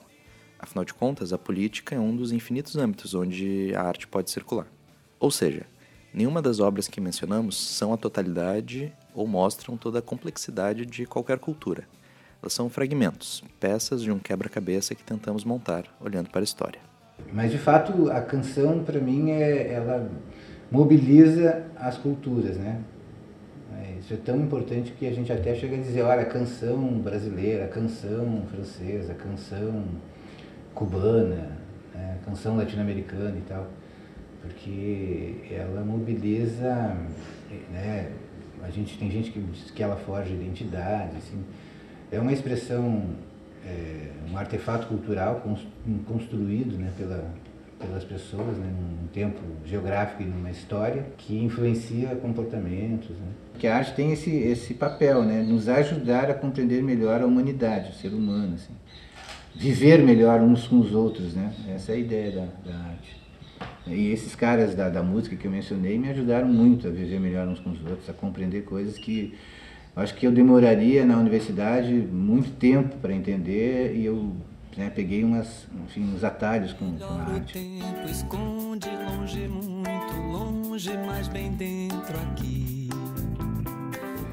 Afinal 0.59 0.83
de 0.83 0.93
contas, 0.93 1.31
a 1.31 1.37
política 1.37 1.95
é 1.95 1.99
um 1.99 2.15
dos 2.15 2.31
infinitos 2.31 2.75
âmbitos 2.75 3.13
onde 3.13 3.73
a 3.75 3.81
arte 3.81 4.07
pode 4.07 4.29
circular. 4.29 4.67
Ou 5.19 5.31
seja, 5.31 5.65
Nenhuma 6.11 6.41
das 6.41 6.59
obras 6.59 6.87
que 6.87 6.99
mencionamos 6.99 7.55
são 7.55 7.93
a 7.93 7.97
totalidade 7.97 8.91
ou 9.13 9.27
mostram 9.27 9.77
toda 9.77 9.99
a 9.99 10.01
complexidade 10.01 10.85
de 10.85 11.05
qualquer 11.05 11.37
cultura. 11.37 11.83
Elas 12.41 12.53
são 12.53 12.67
fragmentos, 12.67 13.43
peças 13.59 14.01
de 14.01 14.11
um 14.11 14.17
quebra-cabeça 14.17 14.95
que 14.95 15.03
tentamos 15.03 15.43
montar 15.43 15.83
olhando 16.01 16.29
para 16.29 16.41
a 16.41 16.43
história. 16.43 16.79
Mas 17.31 17.51
de 17.51 17.59
fato 17.59 18.09
a 18.09 18.21
canção 18.21 18.83
para 18.83 18.99
mim 18.99 19.29
é, 19.29 19.71
ela 19.71 20.09
mobiliza 20.71 21.67
as 21.75 21.97
culturas, 21.97 22.57
né? 22.57 22.81
Isso 23.99 24.13
é 24.13 24.17
tão 24.17 24.37
importante 24.37 24.93
que 24.93 25.05
a 25.05 25.11
gente 25.11 25.31
até 25.31 25.53
chega 25.53 25.75
a 25.75 25.79
dizer, 25.79 26.03
olha, 26.03 26.23
canção 26.23 26.99
brasileira, 26.99 27.67
canção 27.67 28.43
francesa, 28.49 29.13
canção 29.13 29.83
cubana, 30.73 31.57
né? 31.93 32.17
canção 32.25 32.55
latino-americana 32.55 33.37
e 33.37 33.41
tal, 33.41 33.67
porque 34.41 35.35
ela 35.51 35.83
mobiliza, 35.83 36.95
né? 37.71 38.11
A 38.63 38.69
gente 38.69 38.97
tem 38.97 39.11
gente 39.11 39.31
que 39.31 39.39
diz 39.39 39.71
que 39.71 39.83
ela 39.83 39.97
de 40.29 40.33
identidade, 40.33 41.17
assim. 41.17 41.43
É 42.09 42.19
uma 42.19 42.31
expressão, 42.31 43.03
é, 43.65 44.11
um 44.31 44.37
artefato 44.37 44.87
cultural 44.87 45.43
construído, 46.05 46.77
né, 46.77 46.91
pela 46.97 47.23
pelas 47.79 48.03
pessoas, 48.03 48.57
né, 48.57 48.67
num 48.67 49.07
tempo 49.07 49.39
geográfico 49.65 50.21
e 50.21 50.25
numa 50.25 50.51
história 50.51 51.05
que 51.17 51.37
influencia 51.37 52.09
comportamentos. 52.15 53.11
Né. 53.11 53.27
Que 53.57 53.67
a 53.67 53.77
arte 53.77 53.93
tem 53.93 54.11
esse, 54.11 54.29
esse 54.29 54.73
papel, 54.73 55.23
né, 55.23 55.41
nos 55.41 55.67
ajudar 55.69 56.29
a 56.29 56.33
compreender 56.33 56.83
melhor 56.83 57.21
a 57.21 57.25
humanidade, 57.25 57.91
o 57.91 57.93
ser 57.93 58.09
humano, 58.09 58.55
assim. 58.55 58.73
viver 59.55 60.03
melhor 60.03 60.41
uns 60.41 60.67
com 60.67 60.79
os 60.79 60.93
outros, 60.93 61.33
né? 61.33 61.53
Essa 61.73 61.93
é 61.93 61.95
a 61.95 61.97
ideia 61.97 62.31
da, 62.31 62.71
da 62.71 62.77
arte. 62.77 63.19
E 63.87 64.11
esses 64.11 64.35
caras 64.35 64.75
da, 64.75 64.89
da 64.89 65.01
música 65.01 65.35
que 65.35 65.45
eu 65.45 65.51
mencionei 65.51 65.97
me 65.97 66.09
ajudaram 66.09 66.47
muito 66.47 66.87
a 66.87 66.91
viver 66.91 67.19
melhor 67.19 67.47
uns 67.47 67.59
com 67.59 67.71
os 67.71 67.81
outros, 67.81 68.09
a 68.09 68.13
compreender 68.13 68.63
coisas 68.63 68.97
que 68.97 69.33
acho 69.95 70.15
que 70.15 70.27
eu 70.27 70.31
demoraria 70.31 71.05
na 71.05 71.17
universidade 71.17 71.91
muito 71.93 72.51
tempo 72.51 72.97
para 72.97 73.13
entender 73.13 73.95
e 73.95 74.05
eu 74.05 74.33
né? 74.77 74.91
Peguei 74.93 75.23
umas, 75.23 75.67
enfim, 75.85 76.13
uns 76.13 76.23
atalhos 76.23 76.73
com, 76.73 76.97
com 76.97 77.03
a 77.03 77.23
arte. 77.23 77.53
tempo 77.53 78.09
esconde 78.09 78.89
longe, 78.89 79.47
muito 79.47 80.13
longe, 80.31 80.97
mas 81.05 81.27
bem 81.27 81.51
dentro 81.53 82.17
aqui. 82.17 82.89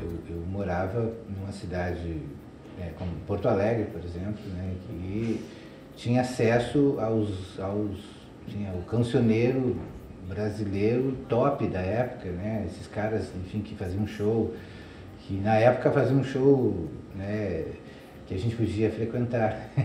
Eu, 0.03 0.37
eu 0.37 0.43
morava 0.47 1.13
numa 1.29 1.53
cidade 1.53 2.21
é, 2.81 2.91
como 2.99 3.11
Porto 3.27 3.49
Alegre, 3.49 3.87
por 3.87 4.05
exemplo, 4.05 4.43
né? 4.55 4.75
Que 4.87 5.45
tinha 5.97 6.21
acesso 6.21 6.97
aos, 7.01 7.59
aos 7.59 8.17
tinha 8.47 8.73
o 8.73 8.83
cancioneiro 8.83 9.77
brasileiro 10.29 11.17
top 11.29 11.67
da 11.67 11.81
época, 11.81 12.31
né? 12.31 12.65
Esses 12.67 12.87
caras, 12.87 13.31
enfim, 13.37 13.61
que 13.61 13.75
faziam 13.75 14.07
show, 14.07 14.55
que 15.21 15.35
na 15.35 15.55
época 15.57 15.91
faziam 15.91 16.23
show, 16.23 16.89
né? 17.15 17.65
Que 18.27 18.35
a 18.35 18.39
gente 18.39 18.57
podia 18.57 18.91
frequentar. 18.91 19.71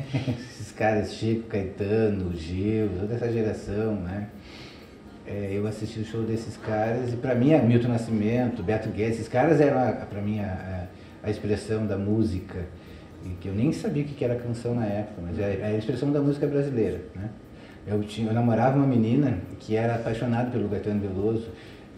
Esses 0.52 0.72
caras, 0.72 1.14
Chico, 1.14 1.44
Caetano, 1.44 2.36
Gil, 2.36 2.90
toda 3.00 3.16
essa 3.16 3.32
geração, 3.32 3.96
né? 3.96 4.30
É, 5.26 5.52
eu 5.54 5.66
assisti 5.68 6.00
o 6.00 6.06
show 6.06 6.24
desses 6.24 6.58
caras 6.58 7.14
e 7.14 7.16
para 7.16 7.36
mim, 7.36 7.56
Milton 7.60 7.90
Nascimento, 7.90 8.64
Beto 8.64 8.90
Guedes, 8.90 9.18
esses 9.18 9.28
caras 9.28 9.62
eram 9.62 10.06
para 10.08 10.20
mim 10.20 10.40
a, 10.40 10.88
a, 11.24 11.28
a, 11.28 11.30
expressão 11.30 11.86
da 11.86 11.96
música, 11.96 12.66
que 13.40 13.48
eu 13.48 13.54
nem 13.54 13.72
sabia 13.72 14.04
o 14.04 14.06
que 14.08 14.26
era 14.26 14.36
canção 14.36 14.74
na 14.74 14.86
época, 14.86 15.22
mas 15.22 15.38
é, 15.38 15.60
é 15.62 15.66
a 15.68 15.78
expressão 15.78 16.12
da 16.12 16.20
música 16.20 16.48
brasileira, 16.48 17.02
né? 17.16 17.30
Eu, 17.86 18.02
tinha, 18.04 18.28
eu 18.28 18.34
namorava 18.34 18.78
uma 18.78 18.88
menina 18.88 19.38
que 19.60 19.76
era 19.76 19.96
apaixonada 19.96 20.50
pelo 20.50 20.68
Gaetano 20.68 21.00
Veloso 21.00 21.50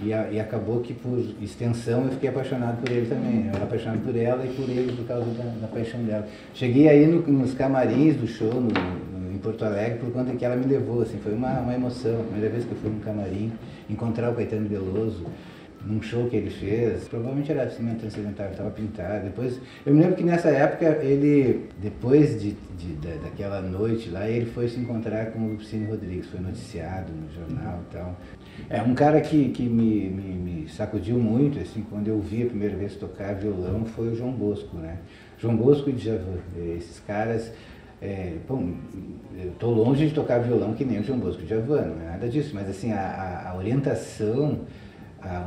e, 0.02 0.14
a, 0.14 0.30
e, 0.32 0.40
acabou 0.40 0.82
que, 0.82 0.94
por 0.94 1.18
extensão, 1.42 2.06
eu 2.06 2.12
fiquei 2.12 2.30
apaixonado 2.30 2.82
por 2.82 2.92
ele 2.92 3.08
também. 3.08 3.48
Eu 3.48 3.56
era 3.56 3.64
apaixonado 3.64 4.00
por 4.00 4.16
ela 4.16 4.46
e 4.46 4.50
por 4.54 4.70
ele 4.70 4.92
por 4.94 5.06
causa 5.06 5.30
da, 5.32 5.44
da 5.62 5.68
paixão 5.68 6.04
dela. 6.04 6.28
Cheguei 6.54 6.90
aí 6.90 7.06
no, 7.06 7.22
nos 7.22 7.54
camarins 7.54 8.16
do 8.16 8.28
show 8.28 8.54
no, 8.54 8.70
no, 8.70 9.34
em 9.34 9.38
Porto 9.38 9.64
Alegre 9.64 10.00
por 10.00 10.12
conta 10.12 10.34
que 10.34 10.44
ela 10.44 10.56
me 10.56 10.66
levou. 10.66 11.02
Assim, 11.02 11.20
foi 11.20 11.34
uma, 11.34 11.60
uma 11.60 11.74
emoção. 11.74 12.20
A 12.20 12.24
primeira 12.24 12.50
vez 12.50 12.66
que 12.66 12.72
eu 12.72 12.78
fui 12.78 12.90
no 12.90 13.00
camarim, 13.00 13.52
encontrar 13.90 14.32
o 14.32 14.36
Caetano 14.36 14.68
Veloso 14.68 15.26
num 15.86 16.02
show 16.02 16.30
que 16.30 16.36
ele 16.36 16.50
fez, 16.50 17.08
provavelmente 17.08 17.52
era 17.52 17.70
cimento 17.70 18.00
transcendental, 18.00 18.50
estava 18.50 18.72
pintado. 18.72 19.26
Depois, 19.26 19.60
eu 19.86 19.94
me 19.94 20.02
lembro 20.02 20.16
que 20.16 20.24
nessa 20.24 20.50
época 20.50 20.86
ele, 21.04 21.70
depois 21.82 22.42
de, 22.42 22.56
de, 22.78 22.94
daquela 23.22 23.62
noite 23.62 24.10
lá, 24.10 24.28
ele 24.30 24.46
foi 24.46 24.68
se 24.70 24.80
encontrar 24.80 25.28
com 25.32 25.40
o 25.40 25.50
Lupicínio 25.52 25.90
Rodrigues, 25.90 26.28
foi 26.28 26.40
noticiado 26.40 27.12
no 27.12 27.30
jornal 27.34 27.82
e 27.90 27.94
tal. 27.94 28.18
É 28.70 28.82
um 28.82 28.94
cara 28.94 29.22
que, 29.22 29.50
que 29.50 29.64
me, 29.64 30.10
me, 30.10 30.34
me, 30.34 30.70
sacudiu 30.70 31.18
muito, 31.18 31.60
assim, 31.60 31.86
quando 31.90 32.08
eu 32.08 32.20
vi 32.20 32.44
a 32.44 32.46
primeira 32.46 32.76
vez 32.76 32.96
tocar 32.96 33.34
violão, 33.36 33.86
foi 33.86 34.10
o 34.10 34.16
João 34.16 34.32
Bosco, 34.32 34.78
né? 34.78 35.00
João 35.38 35.56
Bosco 35.56 35.90
e 35.90 35.94
Djavan, 35.94 36.40
esses 36.78 37.00
caras... 37.00 37.52
É, 38.02 38.34
bom, 38.46 38.74
eu 39.42 39.52
estou 39.52 39.74
longe 39.74 40.08
de 40.08 40.14
tocar 40.14 40.40
violão 40.40 40.74
que 40.74 40.84
nem 40.84 41.00
o 41.00 41.04
João 41.04 41.20
Bosco 41.20 41.42
e 41.42 41.46
Djavan, 41.46 41.86
não 41.86 42.02
é 42.02 42.10
nada 42.12 42.28
disso, 42.28 42.52
mas 42.54 42.70
assim, 42.70 42.92
a, 42.92 43.50
a 43.50 43.58
orientação 43.58 44.60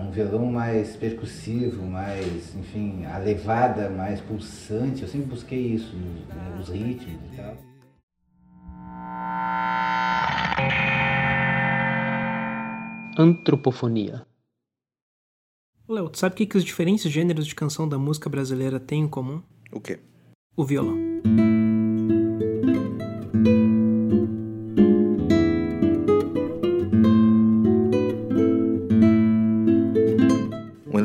um 0.03 0.11
violão 0.11 0.47
mais 0.47 0.97
percussivo, 0.97 1.85
mais, 1.85 2.55
enfim, 2.55 3.05
a 3.05 3.19
levada 3.19 3.91
mais 3.91 4.21
pulsante. 4.21 5.03
Eu 5.03 5.09
sempre 5.09 5.27
busquei 5.27 5.75
isso, 5.75 5.95
né, 5.95 6.59
os 6.59 6.69
ritmos 6.69 7.21
e 7.33 7.37
tal. 7.37 7.66
Antropofonia. 13.19 14.27
Léo, 15.89 16.11
tu 16.11 16.19
sabe 16.19 16.35
o 16.35 16.37
que, 16.37 16.45
que 16.45 16.59
os 16.59 16.65
diferentes 16.65 17.11
gêneros 17.11 17.47
de 17.47 17.55
canção 17.55 17.89
da 17.89 17.99
música 17.99 18.29
brasileira 18.29 18.79
têm 18.79 19.05
em 19.05 19.09
comum? 19.09 19.43
O 19.73 19.81
quê? 19.81 20.01
O 20.55 20.65
violão. 20.65 21.17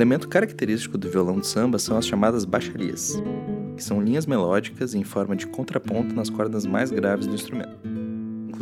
elemento 0.02 0.28
característico 0.28 0.98
do 0.98 1.10
violão 1.10 1.40
de 1.40 1.46
samba 1.46 1.78
são 1.78 1.96
as 1.96 2.08
chamadas 2.08 2.44
baixarias, 2.44 3.22
que 3.78 3.84
são 3.84 4.02
linhas 4.02 4.26
melódicas 4.26 4.96
em 4.96 5.04
forma 5.04 5.36
de 5.36 5.46
contraponto 5.46 6.16
nas 6.16 6.28
cordas 6.28 6.66
mais 6.66 6.90
graves 6.90 7.28
do 7.28 7.36
instrumento. 7.36 7.91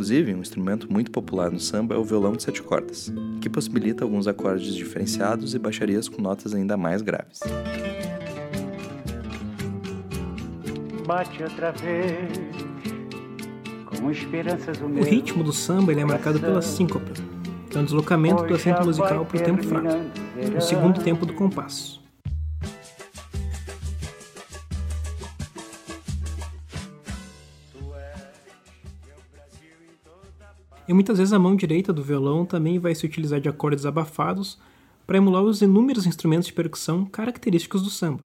Inclusive, 0.00 0.34
um 0.34 0.40
instrumento 0.40 0.90
muito 0.90 1.10
popular 1.10 1.50
no 1.50 1.60
samba 1.60 1.94
é 1.94 1.98
o 1.98 2.02
violão 2.02 2.32
de 2.32 2.42
sete 2.42 2.62
cordas, 2.62 3.12
que 3.38 3.50
possibilita 3.50 4.02
alguns 4.02 4.26
acordes 4.26 4.74
diferenciados 4.74 5.54
e 5.54 5.58
baixarias 5.58 6.08
com 6.08 6.22
notas 6.22 6.54
ainda 6.54 6.74
mais 6.74 7.02
graves. 7.02 7.38
Bate 11.06 11.42
outra 11.42 11.72
vez, 11.72 12.32
com 13.84 14.10
esperanças 14.10 14.80
o 14.80 15.02
ritmo 15.02 15.44
do 15.44 15.52
samba 15.52 15.92
ele 15.92 16.00
é 16.00 16.04
marcado 16.06 16.40
pela 16.40 16.62
síncope, 16.62 17.12
que 17.68 17.76
é 17.76 17.80
um 17.82 17.84
deslocamento 17.84 18.42
do 18.44 18.54
acento 18.54 18.82
musical 18.82 19.26
para 19.26 19.38
o 19.38 19.44
tempo 19.44 19.62
fraco, 19.62 19.86
o 20.56 20.60
segundo 20.62 21.02
tempo 21.02 21.26
do 21.26 21.34
compasso. 21.34 21.99
E 30.90 30.92
muitas 30.92 31.18
vezes 31.18 31.32
a 31.32 31.38
mão 31.38 31.54
direita 31.54 31.92
do 31.92 32.02
violão 32.02 32.44
também 32.44 32.76
vai 32.76 32.96
se 32.96 33.06
utilizar 33.06 33.40
de 33.40 33.48
acordes 33.48 33.86
abafados 33.86 34.58
para 35.06 35.18
emular 35.18 35.40
os 35.40 35.62
inúmeros 35.62 36.04
instrumentos 36.04 36.48
de 36.48 36.52
percussão 36.52 37.06
característicos 37.06 37.84
do 37.84 37.88
samba, 37.88 38.18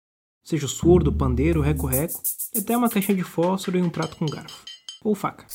seja 0.45 0.65
o 0.65 0.69
surdo, 0.69 1.10
o 1.10 1.13
pandeiro, 1.13 1.60
o 1.60 1.62
reco-reco, 1.62 2.21
e 2.56 2.60
até 2.60 2.78
uma 2.78 2.89
caixa 2.89 3.13
de 3.13 3.21
fósforo 3.21 3.78
e 3.78 3.82
um 3.82 3.89
prato 3.89 4.15
com 4.15 4.26
garfo, 4.26 4.63
ou 5.04 5.13
faca. 5.13 5.45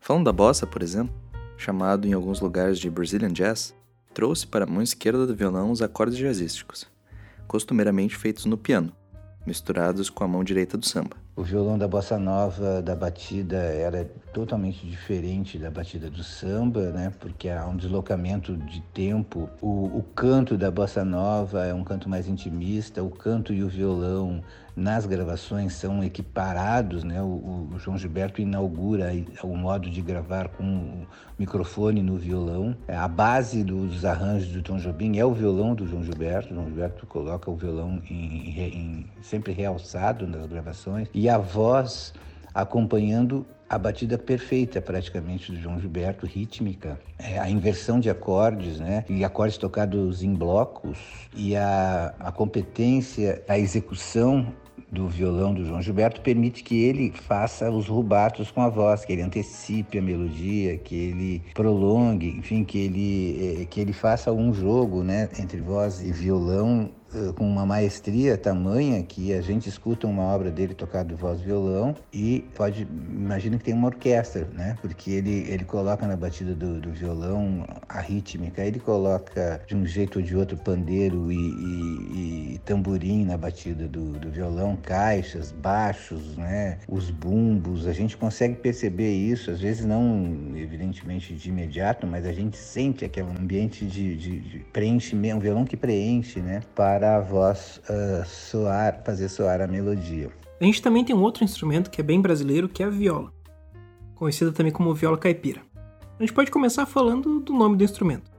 Falando 0.00 0.24
da 0.24 0.32
bossa, 0.32 0.66
por 0.66 0.82
exemplo, 0.82 1.14
chamado 1.56 2.08
em 2.08 2.12
alguns 2.12 2.40
lugares 2.40 2.80
de 2.80 2.90
Brazilian 2.90 3.32
Jazz, 3.32 3.72
trouxe 4.12 4.48
para 4.48 4.64
a 4.64 4.68
mão 4.68 4.82
esquerda 4.82 5.28
do 5.28 5.36
violão 5.36 5.70
os 5.70 5.80
acordes 5.80 6.18
jazzísticos, 6.18 6.88
costumeiramente 7.46 8.16
feitos 8.16 8.46
no 8.46 8.58
piano, 8.58 8.92
misturados 9.46 10.10
com 10.10 10.24
a 10.24 10.28
mão 10.28 10.42
direita 10.42 10.76
do 10.76 10.84
samba. 10.84 11.16
O 11.36 11.42
violão 11.42 11.78
da 11.78 11.86
bossa 11.86 12.18
nova, 12.18 12.82
da 12.82 12.94
batida, 12.94 13.56
ela 13.56 13.98
é 13.98 14.04
totalmente 14.32 14.84
diferente 14.84 15.58
da 15.58 15.70
batida 15.70 16.10
do 16.10 16.24
samba, 16.24 16.90
né? 16.90 17.12
Porque 17.20 17.48
há 17.48 17.66
um 17.66 17.76
deslocamento 17.76 18.56
de 18.56 18.82
tempo. 18.92 19.48
O, 19.62 19.98
o 19.98 20.02
canto 20.14 20.58
da 20.58 20.70
bossa 20.70 21.04
nova 21.04 21.64
é 21.64 21.72
um 21.72 21.84
canto 21.84 22.08
mais 22.08 22.26
intimista. 22.26 23.02
O 23.02 23.10
canto 23.10 23.54
e 23.54 23.62
o 23.62 23.68
violão 23.68 24.42
nas 24.80 25.04
gravações 25.04 25.74
são 25.74 26.02
equiparados, 26.02 27.04
né? 27.04 27.20
O, 27.22 27.68
o 27.72 27.78
João 27.78 27.98
Gilberto 27.98 28.40
inaugura 28.40 29.12
o 29.42 29.54
modo 29.54 29.90
de 29.90 30.00
gravar 30.00 30.48
com 30.48 30.64
o 30.64 31.06
microfone 31.38 32.02
no 32.02 32.16
violão. 32.16 32.74
A 32.88 33.06
base 33.06 33.62
dos 33.62 34.04
arranjos 34.04 34.50
do 34.50 34.62
Tom 34.62 34.78
Jobim 34.78 35.18
é 35.18 35.24
o 35.24 35.34
violão 35.34 35.74
do 35.74 35.86
João 35.86 36.02
Gilberto. 36.02 36.52
O 36.52 36.54
João 36.54 36.66
Gilberto 36.66 37.06
coloca 37.06 37.50
o 37.50 37.56
violão 37.56 38.00
em, 38.08 38.58
em, 38.58 39.06
sempre 39.22 39.52
realçado 39.52 40.26
nas 40.26 40.46
gravações 40.46 41.08
e 41.12 41.28
a 41.28 41.36
voz 41.36 42.14
acompanhando 42.54 43.46
a 43.68 43.78
batida 43.78 44.18
perfeita 44.18 44.82
praticamente 44.82 45.52
do 45.52 45.60
João 45.60 45.78
Gilberto, 45.78 46.26
rítmica, 46.26 46.98
é, 47.16 47.38
a 47.38 47.48
inversão 47.48 48.00
de 48.00 48.10
acordes, 48.10 48.80
né? 48.80 49.04
E 49.08 49.24
acordes 49.24 49.56
tocados 49.58 50.24
em 50.24 50.34
blocos 50.34 50.98
e 51.36 51.54
a, 51.54 52.12
a 52.18 52.32
competência, 52.32 53.44
a 53.46 53.56
execução 53.56 54.52
do 54.90 55.08
violão 55.08 55.54
do 55.54 55.64
João 55.64 55.80
Gilberto 55.80 56.20
permite 56.20 56.64
que 56.64 56.82
ele 56.82 57.12
faça 57.12 57.70
os 57.70 57.86
rubatos 57.86 58.50
com 58.50 58.60
a 58.62 58.68
voz, 58.68 59.04
que 59.04 59.12
ele 59.12 59.22
antecipe 59.22 59.98
a 59.98 60.02
melodia, 60.02 60.76
que 60.78 60.94
ele 60.94 61.42
prolongue, 61.54 62.28
enfim, 62.38 62.64
que 62.64 62.78
ele, 62.78 63.62
eh, 63.62 63.64
que 63.66 63.80
ele 63.80 63.92
faça 63.92 64.32
um 64.32 64.52
jogo 64.52 65.02
né, 65.02 65.28
entre 65.38 65.60
voz 65.60 66.02
e 66.02 66.12
violão 66.12 66.90
com 67.36 67.44
uma 67.44 67.66
maestria 67.66 68.36
tamanha 68.36 69.02
que 69.02 69.32
a 69.32 69.40
gente 69.40 69.68
escuta 69.68 70.06
uma 70.06 70.22
obra 70.22 70.50
dele 70.50 70.74
tocado 70.74 71.16
voz 71.16 71.40
e 71.40 71.44
violão 71.44 71.94
e 72.12 72.44
pode 72.54 72.86
imagina 73.10 73.58
que 73.58 73.64
tem 73.64 73.74
uma 73.74 73.88
orquestra, 73.88 74.48
né? 74.52 74.76
Porque 74.80 75.10
ele 75.10 75.50
ele 75.50 75.64
coloca 75.64 76.06
na 76.06 76.16
batida 76.16 76.54
do, 76.54 76.80
do 76.80 76.90
violão 76.90 77.66
a 77.88 78.00
rítmica, 78.00 78.64
ele 78.64 78.78
coloca 78.78 79.60
de 79.66 79.74
um 79.74 79.84
jeito 79.84 80.18
ou 80.18 80.24
de 80.24 80.36
outro 80.36 80.56
pandeiro 80.56 81.32
e, 81.32 81.36
e, 81.36 82.54
e 82.54 82.58
tamborim 82.64 83.24
na 83.24 83.36
batida 83.36 83.88
do, 83.88 84.12
do 84.12 84.30
violão, 84.30 84.76
caixas, 84.76 85.50
baixos, 85.52 86.36
né? 86.36 86.78
Os 86.88 87.10
bumbos, 87.10 87.86
a 87.86 87.92
gente 87.92 88.16
consegue 88.16 88.54
perceber 88.56 89.12
isso, 89.12 89.50
às 89.50 89.60
vezes 89.60 89.84
não 89.84 90.52
evidentemente 90.54 91.34
de 91.34 91.48
imediato, 91.48 92.06
mas 92.06 92.26
a 92.26 92.32
gente 92.32 92.56
sente 92.56 93.04
aquele 93.04 93.28
ambiente 93.30 93.84
de, 93.84 94.16
de, 94.16 94.40
de 94.40 94.58
preenchimento, 94.72 95.36
um 95.36 95.40
violão 95.40 95.64
que 95.64 95.76
preenche, 95.76 96.40
né? 96.40 96.60
Para 96.74 96.99
para 97.00 97.16
a 97.16 97.20
voz 97.20 97.80
uh, 97.88 98.28
soar, 98.28 99.02
fazer 99.02 99.30
soar 99.30 99.62
a 99.62 99.66
melodia. 99.66 100.30
A 100.60 100.64
gente 100.64 100.82
também 100.82 101.02
tem 101.02 101.16
um 101.16 101.22
outro 101.22 101.42
instrumento 101.42 101.90
que 101.90 101.98
é 101.98 102.04
bem 102.04 102.20
brasileiro, 102.20 102.68
que 102.68 102.82
é 102.82 102.86
a 102.86 102.90
viola, 102.90 103.32
conhecida 104.14 104.52
também 104.52 104.70
como 104.70 104.92
viola 104.94 105.16
caipira. 105.16 105.62
A 106.18 106.22
gente 106.22 106.34
pode 106.34 106.50
começar 106.50 106.84
falando 106.84 107.40
do 107.40 107.54
nome 107.54 107.78
do 107.78 107.84
instrumento, 107.84 108.30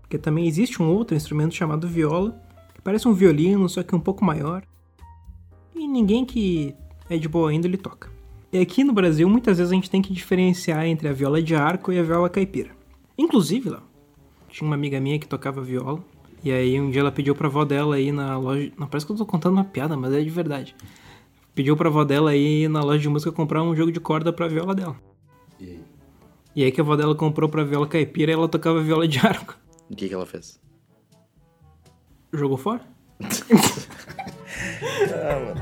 porque 0.00 0.16
também 0.16 0.48
existe 0.48 0.82
um 0.82 0.90
outro 0.90 1.14
instrumento 1.14 1.54
chamado 1.54 1.86
viola, 1.86 2.34
que 2.74 2.80
parece 2.80 3.06
um 3.06 3.12
violino, 3.12 3.68
só 3.68 3.82
que 3.82 3.94
um 3.94 4.00
pouco 4.00 4.24
maior, 4.24 4.62
e 5.74 5.86
ninguém 5.86 6.24
que 6.24 6.74
é 7.10 7.18
de 7.18 7.28
boa 7.28 7.52
índole 7.52 7.76
toca. 7.76 8.08
E 8.50 8.58
aqui 8.58 8.82
no 8.84 8.94
Brasil, 8.94 9.28
muitas 9.28 9.58
vezes 9.58 9.70
a 9.70 9.74
gente 9.74 9.90
tem 9.90 10.00
que 10.00 10.14
diferenciar 10.14 10.86
entre 10.86 11.08
a 11.08 11.12
viola 11.12 11.42
de 11.42 11.54
arco 11.54 11.92
e 11.92 11.98
a 11.98 12.02
viola 12.02 12.30
caipira. 12.30 12.70
Inclusive, 13.18 13.68
lá, 13.68 13.82
tinha 14.48 14.66
uma 14.66 14.76
amiga 14.76 14.98
minha 14.98 15.18
que 15.18 15.28
tocava 15.28 15.60
viola, 15.60 16.02
e 16.42 16.52
aí 16.52 16.80
um 16.80 16.90
dia 16.90 17.00
ela 17.00 17.12
pediu 17.12 17.34
pra 17.34 17.48
avó 17.48 17.64
dela 17.64 17.96
aí 17.96 18.12
na 18.12 18.38
loja. 18.38 18.72
Não, 18.78 18.86
parece 18.86 19.06
que 19.06 19.12
eu 19.12 19.16
tô 19.16 19.26
contando 19.26 19.54
uma 19.54 19.64
piada, 19.64 19.96
mas 19.96 20.12
é 20.12 20.20
de 20.20 20.30
verdade. 20.30 20.74
Pediu 21.54 21.76
pra 21.76 21.88
avó 21.88 22.04
dela 22.04 22.30
aí 22.30 22.68
na 22.68 22.80
loja 22.80 23.00
de 23.00 23.08
música 23.08 23.32
comprar 23.32 23.62
um 23.62 23.74
jogo 23.74 23.90
de 23.90 24.00
corda 24.00 24.32
pra 24.32 24.46
viola 24.46 24.74
dela. 24.74 24.96
E 25.58 25.64
aí? 25.64 25.80
E 26.54 26.64
aí 26.64 26.72
que 26.72 26.80
a 26.80 26.84
avó 26.84 26.96
dela 26.96 27.14
comprou 27.14 27.48
pra 27.48 27.64
viola 27.64 27.86
caipira 27.86 28.30
e 28.30 28.34
ela 28.34 28.48
tocava 28.48 28.80
viola 28.82 29.06
de 29.06 29.18
arco. 29.26 29.56
O 29.90 29.96
que, 29.96 30.08
que 30.08 30.14
ela 30.14 30.26
fez? 30.26 30.60
Jogou 32.32 32.56
fora? 32.56 32.80
ah, 35.14 35.40
mano. 35.40 35.60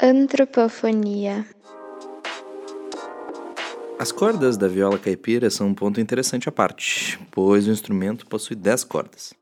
Antropofonia. 0.00 1.46
As 4.04 4.12
cordas 4.12 4.58
da 4.58 4.68
viola 4.68 4.98
caipira 4.98 5.48
são 5.48 5.68
um 5.68 5.72
ponto 5.72 5.98
interessante 5.98 6.46
à 6.46 6.52
parte, 6.52 7.18
pois 7.30 7.66
o 7.66 7.70
instrumento 7.70 8.26
possui 8.26 8.54
10 8.54 8.84
cordas, 8.84 9.32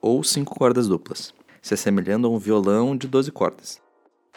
ou 0.00 0.22
5 0.22 0.54
cordas 0.54 0.86
duplas, 0.86 1.34
se 1.60 1.74
assemelhando 1.74 2.28
a 2.28 2.30
um 2.30 2.38
violão 2.38 2.96
de 2.96 3.08
12 3.08 3.32
cordas. 3.32 3.82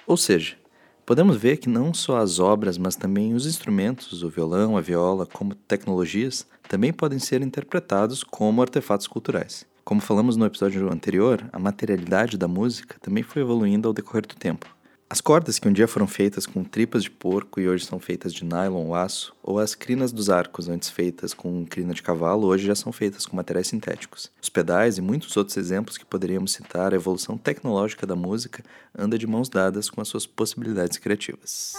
Ou 0.08 0.18
seja, 0.18 0.58
podemos 1.06 1.38
ver 1.38 1.58
que 1.58 1.70
não 1.70 1.94
só 1.94 2.18
as 2.18 2.40
obras, 2.40 2.76
mas 2.76 2.96
também 2.96 3.36
os 3.36 3.46
instrumentos, 3.46 4.24
o 4.24 4.30
violão, 4.30 4.76
a 4.76 4.82
viola, 4.82 5.28
como 5.28 5.54
tecnologias, 5.54 6.48
também 6.68 6.92
podem 6.92 7.20
ser 7.20 7.44
interpretados 7.44 8.24
como 8.24 8.64
artefatos 8.64 9.06
culturais. 9.06 9.64
Como 9.86 10.02
falamos 10.02 10.36
no 10.36 10.48
episódio 10.48 10.92
anterior, 10.92 11.48
a 11.54 11.60
materialidade 11.60 12.36
da 12.36 12.48
música 12.48 12.98
também 13.00 13.22
foi 13.22 13.44
evoluindo 13.44 13.88
ao 13.88 13.94
decorrer 13.94 14.26
do 14.26 14.34
tempo. 14.34 14.76
As 15.10 15.22
cordas 15.22 15.58
que 15.58 15.70
um 15.70 15.72
dia 15.72 15.88
foram 15.88 16.06
feitas 16.06 16.46
com 16.46 16.66
tripas 16.66 17.02
de 17.02 17.10
porco 17.10 17.62
e 17.62 17.70
hoje 17.70 17.86
são 17.86 17.98
feitas 17.98 18.34
de 18.34 18.44
nylon 18.44 18.88
ou 18.88 18.94
aço, 18.94 19.34
ou 19.42 19.58
as 19.58 19.74
crinas 19.74 20.12
dos 20.12 20.30
arcos 20.30 20.68
antes 20.68 20.90
feitas 20.90 21.34
com 21.34 21.66
crina 21.66 21.94
de 21.94 22.04
cavalo, 22.04 22.46
hoje 22.46 22.68
já 22.68 22.76
são 22.76 22.92
feitas 22.92 23.26
com 23.26 23.38
materiais 23.38 23.68
sintéticos. 23.68 24.30
Os 24.42 24.50
pedais 24.50 24.98
e 24.98 25.02
muitos 25.02 25.38
outros 25.38 25.56
exemplos 25.56 25.98
que 25.98 26.04
poderíamos 26.04 26.52
citar, 26.52 26.92
a 26.92 26.98
evolução 26.98 27.38
tecnológica 27.38 28.06
da 28.06 28.18
música 28.18 28.62
anda 28.98 29.18
de 29.18 29.26
mãos 29.26 29.48
dadas 29.48 29.90
com 29.90 30.02
as 30.02 30.10
suas 30.10 30.26
possibilidades 30.26 30.98
criativas. 30.98 31.74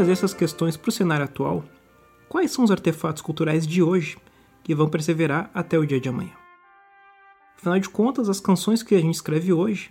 Trazer 0.00 0.12
essas 0.12 0.32
questões 0.32 0.78
para 0.78 0.88
o 0.88 0.92
cenário 0.92 1.26
atual, 1.26 1.62
quais 2.26 2.50
são 2.50 2.64
os 2.64 2.70
artefatos 2.70 3.20
culturais 3.20 3.66
de 3.66 3.82
hoje 3.82 4.16
que 4.64 4.74
vão 4.74 4.88
perseverar 4.88 5.50
até 5.52 5.78
o 5.78 5.84
dia 5.84 6.00
de 6.00 6.08
amanhã? 6.08 6.30
Afinal 7.58 7.78
de 7.78 7.90
contas, 7.90 8.26
as 8.30 8.40
canções 8.40 8.82
que 8.82 8.94
a 8.94 8.98
gente 8.98 9.16
escreve 9.16 9.52
hoje 9.52 9.90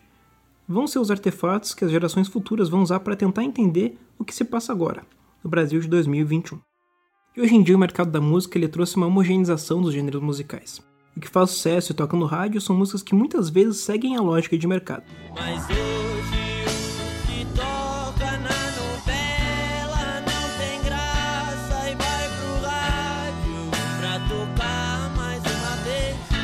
vão 0.68 0.88
ser 0.88 0.98
os 0.98 1.12
artefatos 1.12 1.76
que 1.76 1.86
as 1.86 1.92
gerações 1.92 2.28
futuras 2.28 2.70
vão 2.70 2.82
usar 2.82 3.02
para 3.02 3.16
tentar 3.16 3.44
entender 3.44 4.00
o 4.18 4.26
que 4.26 4.34
se 4.34 4.44
passa 4.44 4.72
agora, 4.72 5.04
no 5.44 5.50
Brasil 5.50 5.80
de 5.80 5.88
2021. 5.88 6.60
E 7.38 7.42
hoje 7.42 7.54
em 7.54 7.62
dia 7.62 7.76
o 7.76 7.80
mercado 7.80 8.10
da 8.10 8.20
música 8.20 8.58
ele 8.58 8.68
trouxe 8.68 8.96
uma 8.96 9.06
homogeneização 9.06 9.80
dos 9.80 9.94
gêneros 9.94 10.24
musicais. 10.24 10.82
O 11.16 11.20
que 11.20 11.30
faz 11.30 11.52
sucesso 11.52 11.92
e 11.92 11.96
toca 11.96 12.18
no 12.18 12.26
rádio 12.26 12.60
são 12.60 12.76
músicas 12.76 13.04
que 13.04 13.14
muitas 13.14 13.52
vezes 13.52 13.78
seguem 13.78 14.18
a 14.18 14.22
lógica 14.22 14.58
de 14.58 14.66
mercado. 14.66 15.04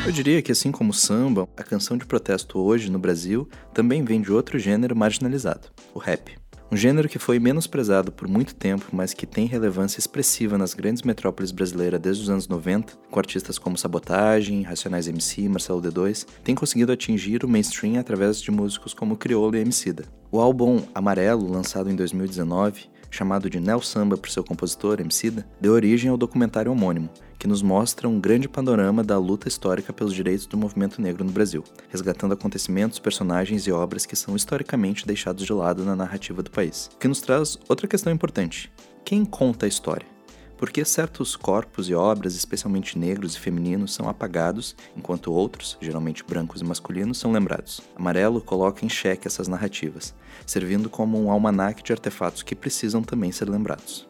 Eu 0.05 0.11
diria 0.11 0.39
que, 0.39 0.51
assim 0.51 0.71
como 0.71 0.91
o 0.91 0.93
samba, 0.93 1.49
a 1.57 1.63
canção 1.63 1.97
de 1.97 2.05
protesto 2.05 2.59
hoje 2.59 2.91
no 2.91 2.99
Brasil 2.99 3.49
também 3.73 4.03
vem 4.03 4.21
de 4.21 4.31
outro 4.31 4.59
gênero 4.59 4.95
marginalizado, 4.95 5.69
o 5.95 5.97
rap. 5.97 6.37
Um 6.71 6.77
gênero 6.77 7.09
que 7.09 7.17
foi 7.17 7.39
menosprezado 7.39 8.11
por 8.11 8.27
muito 8.27 8.53
tempo, 8.53 8.85
mas 8.91 9.15
que 9.15 9.25
tem 9.25 9.47
relevância 9.47 9.99
expressiva 9.99 10.59
nas 10.59 10.75
grandes 10.75 11.01
metrópoles 11.01 11.51
brasileiras 11.51 11.99
desde 11.99 12.21
os 12.21 12.29
anos 12.29 12.47
90, 12.47 12.93
com 13.09 13.19
artistas 13.19 13.57
como 13.57 13.79
Sabotagem, 13.79 14.61
Racionais 14.61 15.07
MC, 15.07 15.49
Marcelo 15.49 15.81
D2, 15.81 16.27
tem 16.43 16.53
conseguido 16.53 16.91
atingir 16.91 17.43
o 17.43 17.47
mainstream 17.47 17.99
através 17.99 18.39
de 18.39 18.51
músicos 18.51 18.93
como 18.93 19.17
Criolo 19.17 19.55
e 19.55 19.59
Emicida. 19.59 20.05
O 20.35 20.41
álbum 20.41 20.83
Amarelo, 20.93 21.49
lançado 21.49 21.89
em 21.89 21.95
2019, 21.95 22.89
chamado 23.09 23.49
de 23.49 23.57
Neo 23.57 23.81
Samba 23.81 24.17
por 24.17 24.29
seu 24.29 24.43
compositor, 24.43 24.99
Emicida, 24.99 25.47
deu 25.61 25.71
origem 25.71 26.11
ao 26.11 26.17
documentário 26.17 26.73
homônimo, 26.73 27.09
que 27.39 27.47
nos 27.47 27.61
mostra 27.61 28.09
um 28.09 28.19
grande 28.19 28.49
panorama 28.49 29.01
da 29.01 29.17
luta 29.17 29.47
histórica 29.47 29.93
pelos 29.93 30.13
direitos 30.13 30.45
do 30.45 30.57
movimento 30.57 31.01
negro 31.01 31.23
no 31.23 31.31
Brasil, 31.31 31.63
resgatando 31.87 32.33
acontecimentos, 32.33 32.99
personagens 32.99 33.65
e 33.65 33.71
obras 33.71 34.05
que 34.05 34.17
são 34.17 34.35
historicamente 34.35 35.07
deixados 35.07 35.45
de 35.45 35.53
lado 35.53 35.85
na 35.85 35.95
narrativa 35.95 36.43
do 36.43 36.51
país. 36.51 36.89
O 36.93 36.97
que 36.97 37.07
nos 37.07 37.21
traz 37.21 37.57
outra 37.69 37.87
questão 37.87 38.11
importante: 38.11 38.69
quem 39.05 39.23
conta 39.23 39.65
a 39.65 39.69
história? 39.69 40.14
Por 40.57 40.69
que 40.69 40.85
certos 40.85 41.35
corpos 41.35 41.89
e 41.89 41.93
obras, 41.93 42.35
especialmente 42.35 42.97
negros 42.97 43.35
e 43.35 43.39
femininos, 43.39 43.93
são 43.93 44.07
apagados, 44.07 44.75
enquanto 44.95 45.33
outros, 45.33 45.77
geralmente 45.81 46.23
brancos 46.23 46.61
e 46.61 46.63
masculinos, 46.63 47.17
são 47.17 47.31
lembrados? 47.31 47.81
Amarelo 47.95 48.39
coloca 48.39 48.85
em 48.85 48.89
xeque 48.89 49.27
essas 49.27 49.49
narrativas, 49.49 50.15
servindo 50.45 50.89
como 50.89 51.21
um 51.21 51.29
almanaque 51.29 51.83
de 51.83 51.91
artefatos 51.91 52.41
que 52.41 52.55
precisam 52.55 53.03
também 53.03 53.31
ser 53.31 53.49
lembrados. 53.49 54.07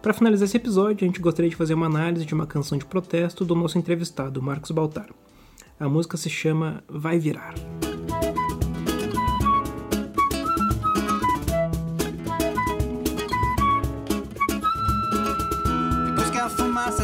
Para 0.00 0.14
finalizar 0.14 0.46
esse 0.46 0.56
episódio, 0.56 1.04
a 1.04 1.06
gente 1.06 1.20
gostaria 1.20 1.50
de 1.50 1.56
fazer 1.56 1.74
uma 1.74 1.86
análise 1.86 2.24
de 2.24 2.32
uma 2.32 2.46
canção 2.46 2.78
de 2.78 2.86
protesto 2.86 3.44
do 3.44 3.54
nosso 3.54 3.76
entrevistado, 3.78 4.40
Marcos 4.40 4.70
Baltar. 4.70 5.10
A 5.78 5.88
música 5.88 6.16
se 6.16 6.30
chama 6.30 6.82
Vai 6.88 7.18
Virar. 7.18 7.54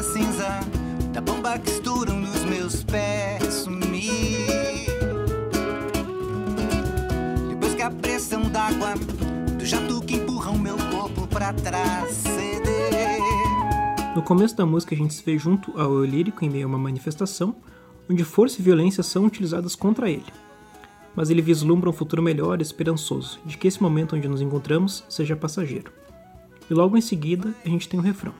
Cinza 0.02 0.60
da 1.12 1.20
bomba 1.20 1.58
que 1.58 1.68
esturam 1.68 2.20
nos 2.20 2.44
meus 2.44 2.84
pés 2.84 3.52
sumir. 3.52 4.46
Depois 7.48 7.74
que 7.74 7.82
a 7.82 7.90
pressão 7.90 8.42
d'água 8.42 8.94
do 9.58 9.66
jato 9.66 10.00
que 10.02 10.14
empurra 10.14 10.52
o 10.52 10.58
meu 10.58 10.76
corpo 10.90 11.26
para 11.26 11.52
trás 11.52 12.24
no 14.14 14.22
começo 14.22 14.56
da 14.56 14.64
música, 14.64 14.94
a 14.94 14.98
gente 14.98 15.12
se 15.12 15.24
vê 15.24 15.36
junto 15.36 15.76
ao 15.78 15.92
eu 15.92 16.04
lírico 16.04 16.44
em 16.44 16.48
meio 16.48 16.66
a 16.66 16.68
uma 16.68 16.78
manifestação, 16.78 17.56
onde 18.08 18.22
força 18.22 18.60
e 18.60 18.62
violência 18.62 19.02
são 19.02 19.24
utilizadas 19.24 19.74
contra 19.74 20.08
ele. 20.08 20.32
Mas 21.16 21.30
ele 21.30 21.42
vislumbra 21.42 21.90
um 21.90 21.92
futuro 21.92 22.22
melhor 22.22 22.60
e 22.60 22.62
esperançoso, 22.62 23.40
de 23.44 23.58
que 23.58 23.66
esse 23.66 23.82
momento 23.82 24.14
onde 24.14 24.28
nos 24.28 24.40
encontramos 24.40 25.04
seja 25.08 25.34
passageiro. 25.34 25.90
e 26.70 26.74
logo 26.74 26.96
em 26.96 27.00
seguida 27.00 27.52
a 27.64 27.68
gente 27.68 27.88
tem 27.88 27.98
o 27.98 28.02
refrão. 28.02 28.32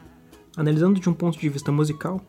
Analisando 0.57 1.01
de 1.01 1.09
um 1.09 1.13
ponto 1.13 1.37
de 1.39 1.49
vista 1.49 1.73
musical, 1.73 2.21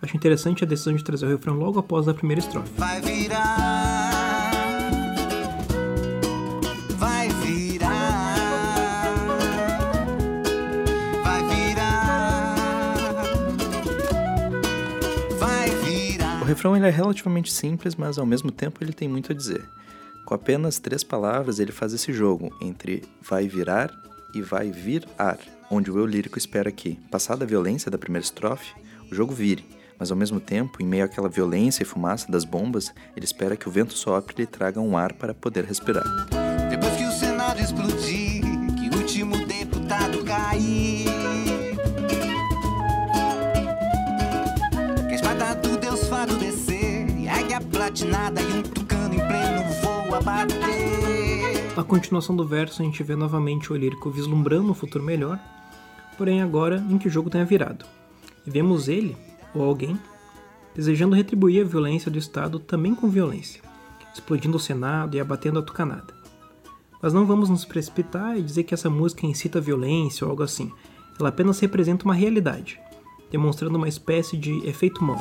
acho 0.00 0.16
interessante 0.16 0.64
a 0.64 0.66
decisão 0.66 0.94
de 0.94 1.04
trazer 1.04 1.26
o 1.26 1.28
refrão 1.28 1.54
logo 1.56 1.78
após 1.78 2.08
a 2.08 2.14
primeira 2.14 2.40
estrofe. 2.40 2.70
Vai 2.78 3.02
virar, 3.02 4.10
vai 6.96 7.28
virar, 7.28 9.14
vai 11.22 11.44
virar, 11.50 12.54
vai 15.38 15.70
virar. 15.84 16.40
O 16.40 16.44
refrão 16.46 16.74
ele 16.74 16.86
é 16.86 16.90
relativamente 16.90 17.52
simples, 17.52 17.94
mas 17.94 18.16
ao 18.18 18.24
mesmo 18.24 18.50
tempo 18.50 18.82
ele 18.82 18.94
tem 18.94 19.06
muito 19.06 19.32
a 19.32 19.34
dizer. 19.34 19.68
Com 20.24 20.32
apenas 20.34 20.78
três 20.78 21.04
palavras, 21.04 21.58
ele 21.58 21.72
faz 21.72 21.92
esse 21.92 22.10
jogo 22.10 22.56
entre 22.60 23.04
vai 23.20 23.46
virar 23.46 23.92
e 24.38 24.42
vai 24.42 24.70
virar, 24.70 25.38
onde 25.70 25.90
o 25.90 25.98
eu 25.98 26.06
lírico 26.06 26.38
espera 26.38 26.70
que, 26.70 26.96
passada 27.10 27.44
a 27.44 27.46
violência 27.46 27.90
da 27.90 27.96
primeira 27.96 28.24
estrofe, 28.24 28.74
o 29.10 29.14
jogo 29.14 29.32
vire, 29.32 29.64
mas 29.98 30.10
ao 30.10 30.16
mesmo 30.16 30.38
tempo, 30.38 30.82
em 30.82 30.86
meio 30.86 31.04
àquela 31.04 31.28
violência 31.28 31.82
e 31.82 31.86
fumaça 31.86 32.30
das 32.30 32.44
bombas, 32.44 32.92
ele 33.16 33.24
espera 33.24 33.56
que 33.56 33.68
o 33.68 33.72
vento 33.72 33.94
sopre 33.94 34.34
e 34.36 34.40
lhe 34.42 34.46
traga 34.46 34.80
um 34.80 34.96
ar 34.96 35.14
para 35.14 35.32
poder 35.32 35.64
respirar. 35.64 36.04
Depois 36.68 36.94
que 36.96 37.04
o 37.04 37.12
Senado 37.12 37.60
explodir, 37.60 38.42
que 38.76 38.94
o 38.94 38.98
último 38.98 39.46
deputado 39.46 40.22
cair. 40.22 41.06
Que 45.08 45.12
a 45.12 45.14
espada 45.14 45.54
do 45.54 45.78
Deus 45.78 46.06
fado 46.08 46.36
descer, 46.36 47.08
e 47.16 47.26
águia 47.26 47.60
platinada 47.60 48.42
e 48.42 48.52
um 48.52 48.62
tucano 48.62 49.14
em 49.14 49.18
pleno 49.18 49.64
voo 49.80 50.14
abater. 50.14 50.65
Na 51.76 51.84
continuação 51.84 52.34
do 52.34 52.46
verso, 52.46 52.80
a 52.80 52.84
gente 52.86 53.02
vê 53.02 53.14
novamente 53.14 53.70
o 53.70 53.76
lírico 53.76 54.10
vislumbrando 54.10 54.70
um 54.70 54.74
futuro 54.74 55.04
melhor, 55.04 55.38
porém 56.16 56.40
agora 56.40 56.82
em 56.88 56.96
que 56.96 57.06
o 57.06 57.10
jogo 57.10 57.28
tenha 57.28 57.44
virado. 57.44 57.84
E 58.46 58.50
vemos 58.50 58.88
ele, 58.88 59.14
ou 59.54 59.62
alguém, 59.62 60.00
desejando 60.74 61.14
retribuir 61.14 61.62
a 61.62 61.68
violência 61.68 62.10
do 62.10 62.16
Estado 62.16 62.58
também 62.58 62.94
com 62.94 63.10
violência, 63.10 63.60
explodindo 64.14 64.56
o 64.56 64.60
Senado 64.60 65.18
e 65.18 65.20
abatendo 65.20 65.58
a 65.58 65.62
tucanada. 65.62 66.14
Mas 67.02 67.12
não 67.12 67.26
vamos 67.26 67.50
nos 67.50 67.66
precipitar 67.66 68.38
e 68.38 68.42
dizer 68.42 68.64
que 68.64 68.72
essa 68.72 68.88
música 68.88 69.26
incita 69.26 69.58
a 69.58 69.62
violência 69.62 70.24
ou 70.24 70.30
algo 70.30 70.42
assim. 70.42 70.72
Ela 71.20 71.28
apenas 71.28 71.60
representa 71.60 72.06
uma 72.06 72.14
realidade, 72.14 72.80
demonstrando 73.30 73.76
uma 73.76 73.88
espécie 73.88 74.38
de 74.38 74.66
efeito 74.66 75.04
mão. 75.04 75.18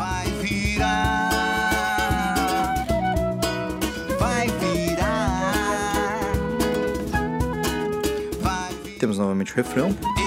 Novamente 9.45 9.51
o 9.51 9.55
refrão, 9.55 10.24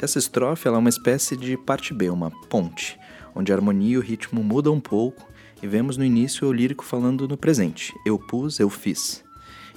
E 0.00 0.04
essa 0.04 0.16
estrofe 0.16 0.68
é 0.68 0.70
uma 0.70 0.88
espécie 0.88 1.36
de 1.36 1.56
parte 1.56 1.92
B, 1.92 2.08
uma 2.08 2.30
ponte, 2.48 2.96
onde 3.34 3.50
a 3.50 3.56
harmonia 3.56 3.94
e 3.94 3.98
o 3.98 4.00
ritmo 4.00 4.44
mudam 4.44 4.74
um 4.74 4.80
pouco 4.80 5.28
e 5.60 5.66
vemos 5.66 5.96
no 5.96 6.04
início 6.04 6.46
o 6.46 6.52
lírico 6.52 6.84
falando 6.84 7.26
no 7.26 7.36
presente, 7.36 7.92
eu 8.06 8.16
pus, 8.16 8.60
eu 8.60 8.70
fiz, 8.70 9.24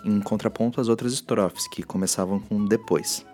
em 0.05 0.19
contraponto 0.21 0.79
às 0.79 0.89
outras 0.89 1.11
estrofes 1.11 1.67
que 1.67 1.81
começavam 1.81 2.39
com 2.39 2.63
depois. 2.63 3.25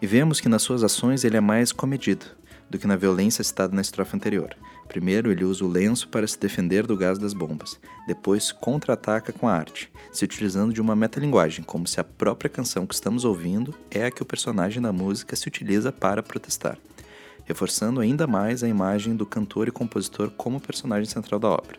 E 0.00 0.06
vemos 0.06 0.40
que 0.40 0.48
nas 0.48 0.62
suas 0.62 0.84
ações 0.84 1.24
ele 1.24 1.36
é 1.36 1.40
mais 1.40 1.72
comedido 1.72 2.26
do 2.70 2.78
que 2.78 2.86
na 2.86 2.94
violência 2.94 3.42
citada 3.42 3.74
na 3.74 3.82
estrofe 3.82 4.14
anterior. 4.14 4.56
Primeiro, 4.88 5.30
ele 5.30 5.44
usa 5.44 5.64
o 5.64 5.68
lenço 5.68 6.08
para 6.08 6.26
se 6.26 6.38
defender 6.38 6.86
do 6.86 6.96
gás 6.96 7.18
das 7.18 7.34
bombas. 7.34 7.78
Depois, 8.06 8.50
contra-ataca 8.50 9.32
com 9.32 9.46
a 9.46 9.52
arte, 9.52 9.92
se 10.10 10.24
utilizando 10.24 10.72
de 10.72 10.80
uma 10.80 10.96
metalinguagem, 10.96 11.62
como 11.62 11.86
se 11.86 12.00
a 12.00 12.04
própria 12.04 12.48
canção 12.48 12.86
que 12.86 12.94
estamos 12.94 13.24
ouvindo 13.24 13.74
é 13.90 14.06
a 14.06 14.10
que 14.10 14.22
o 14.22 14.26
personagem 14.26 14.80
da 14.80 14.92
música 14.92 15.36
se 15.36 15.46
utiliza 15.46 15.92
para 15.92 16.22
protestar, 16.22 16.78
reforçando 17.44 18.00
ainda 18.00 18.26
mais 18.26 18.64
a 18.64 18.68
imagem 18.68 19.14
do 19.14 19.26
cantor 19.26 19.68
e 19.68 19.72
compositor 19.72 20.30
como 20.30 20.58
personagem 20.58 21.10
central 21.10 21.38
da 21.38 21.48
obra. 21.48 21.78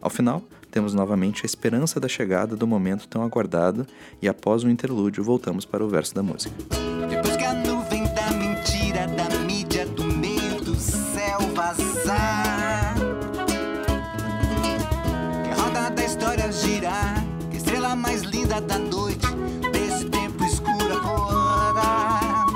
Ao 0.00 0.10
final, 0.10 0.42
temos 0.70 0.92
novamente 0.92 1.42
a 1.44 1.46
esperança 1.46 2.00
da 2.00 2.08
chegada 2.08 2.56
do 2.56 2.66
momento 2.66 3.06
tão 3.06 3.22
aguardado 3.22 3.86
e 4.20 4.28
após 4.28 4.64
um 4.64 4.70
interlúdio 4.70 5.22
voltamos 5.22 5.64
para 5.64 5.84
o 5.84 5.88
verso 5.88 6.14
da 6.14 6.22
música. 6.22 6.54
Da 18.60 18.78
noite 18.78 19.26
desse 19.72 20.04
tempo 20.06 20.44
escuro 20.44 20.96
acordar. 20.96 22.46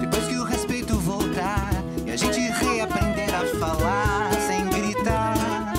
Depois 0.00 0.26
que 0.26 0.36
o 0.36 0.44
respeito 0.44 0.98
voltar 0.98 1.70
e 2.06 2.10
a 2.10 2.16
gente 2.16 2.38
reaprender 2.38 3.34
a 3.34 3.44
falar 3.58 4.30
sem 4.46 4.64
gritar. 4.70 5.72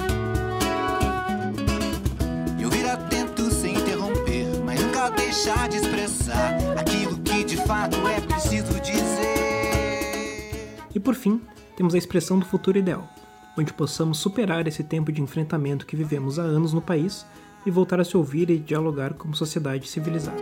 E 2.57 2.65
ouvir 2.65 2.89
atento 2.89 3.51
sem 3.51 3.75
interromper, 3.75 4.47
mas 4.63 4.81
nunca 4.81 5.09
deixar 5.11 5.69
de 5.69 5.77
expressar 5.77 6.57
aquilo 6.77 7.17
que 7.19 7.43
de 7.43 7.57
fato 7.57 7.97
é 8.07 8.19
preciso 8.21 8.79
dizer. 8.79 9.37
E 10.93 10.99
por 10.99 11.15
fim, 11.15 11.41
temos 11.75 11.93
a 11.93 11.97
expressão 11.97 12.39
do 12.39 12.45
futuro 12.45 12.77
ideal, 12.77 13.07
onde 13.57 13.73
possamos 13.73 14.19
superar 14.19 14.67
esse 14.67 14.83
tempo 14.83 15.11
de 15.11 15.21
enfrentamento 15.21 15.85
que 15.85 15.95
vivemos 15.95 16.37
há 16.37 16.43
anos 16.43 16.73
no 16.73 16.81
país 16.81 17.25
e 17.65 17.71
voltar 17.71 17.99
a 17.99 18.05
se 18.05 18.15
ouvir 18.15 18.49
e 18.49 18.57
dialogar 18.57 19.13
como 19.15 19.35
sociedade 19.35 19.87
civilizada. 19.87 20.37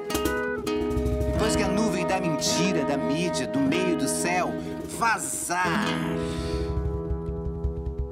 Depois 1.31 1.55
que 1.55 1.63
a 1.63 1.67
nuvem 1.67 2.05
da 2.05 2.19
mentira, 2.19 2.83
da 2.85 2.97
mídia, 2.97 3.47
do 3.47 3.59
meio 3.59 3.97
do 3.97 4.07
céu 4.07 4.51
vazar. 4.97 5.85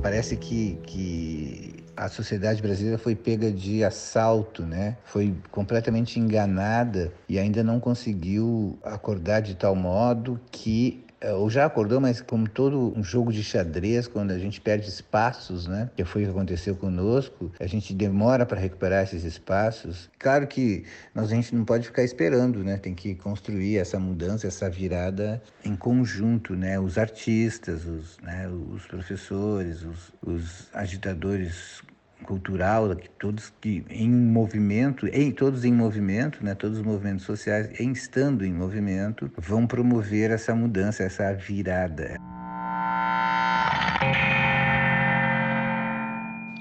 Parece 0.02 0.36
que, 0.36 0.78
que 0.86 1.84
a 1.96 2.10
sociedade 2.10 2.62
brasileira 2.62 2.98
foi 2.98 3.16
pega 3.16 3.52
de 3.52 3.84
assalto, 3.84 4.64
né? 4.64 4.98
Foi 5.06 5.34
completamente 5.52 6.20
enganada 6.20 7.14
e 7.30 7.40
ainda 7.40 7.64
não 7.64 7.80
conseguiu 7.80 8.78
acordar 8.84 9.42
de 9.42 9.56
tal 9.56 9.76
modo 9.76 10.40
que 10.52 11.06
ou 11.32 11.50
já 11.50 11.66
acordou, 11.66 12.00
mas 12.02 12.22
como 12.22 12.48
todo 12.48 12.94
um 12.98 13.04
jogo 13.04 13.32
de 13.32 13.44
xadrez, 13.44 14.08
quando 14.08 14.32
a 14.32 14.38
gente 14.38 14.60
perde 14.60 14.90
espaços, 14.90 15.68
né? 15.68 15.90
Que 15.96 16.04
foi 16.04 16.24
o 16.24 16.26
que 16.26 16.32
aconteceu 16.32 16.76
conosco, 16.76 17.52
a 17.60 17.68
gente 17.68 17.94
demora 17.94 18.46
para 18.46 18.60
recuperar 18.60 19.04
esses 19.04 19.24
espaços. 19.24 20.10
Claro 20.20 20.48
que 20.48 20.84
nós, 21.14 21.32
a 21.32 21.36
gente 21.36 21.56
não 21.56 21.64
pode 21.64 21.88
ficar 21.88 22.04
esperando, 22.04 22.64
né? 22.64 22.78
Tem 22.78 22.94
que 22.94 23.16
construir 23.16 23.78
essa 23.78 24.00
mudança, 24.00 24.48
essa 24.48 24.70
virada 24.70 25.42
em 25.64 25.76
conjunto, 25.76 26.56
né? 26.56 26.80
Os 26.80 26.98
artistas, 26.98 27.86
os, 27.86 28.18
né? 28.22 28.48
os 28.50 28.86
professores, 28.86 29.84
os, 29.84 30.12
os 30.26 30.70
agitadores 30.74 31.82
cultural, 32.24 32.96
que 32.96 33.10
todos 33.10 33.54
que 33.62 33.86
em 33.90 34.10
movimento, 34.10 35.06
em 35.08 35.32
todos 35.32 35.64
em 35.66 35.74
movimento, 35.74 36.44
né, 36.44 36.56
todos 36.56 36.80
os 36.80 36.84
movimentos 36.84 37.26
sociais, 37.26 37.70
em 37.80 37.92
estando 37.92 38.44
em 38.46 38.54
movimento, 38.54 39.30
vão 39.38 39.68
promover 39.68 40.32
essa 40.32 40.56
mudança, 40.56 41.04
essa 41.04 41.34
virada. 41.34 42.18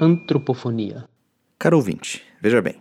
Antropofonia. 0.00 1.04
Caro 1.58 1.76
ouvinte, 1.76 2.22
veja 2.40 2.60
bem. 2.60 2.76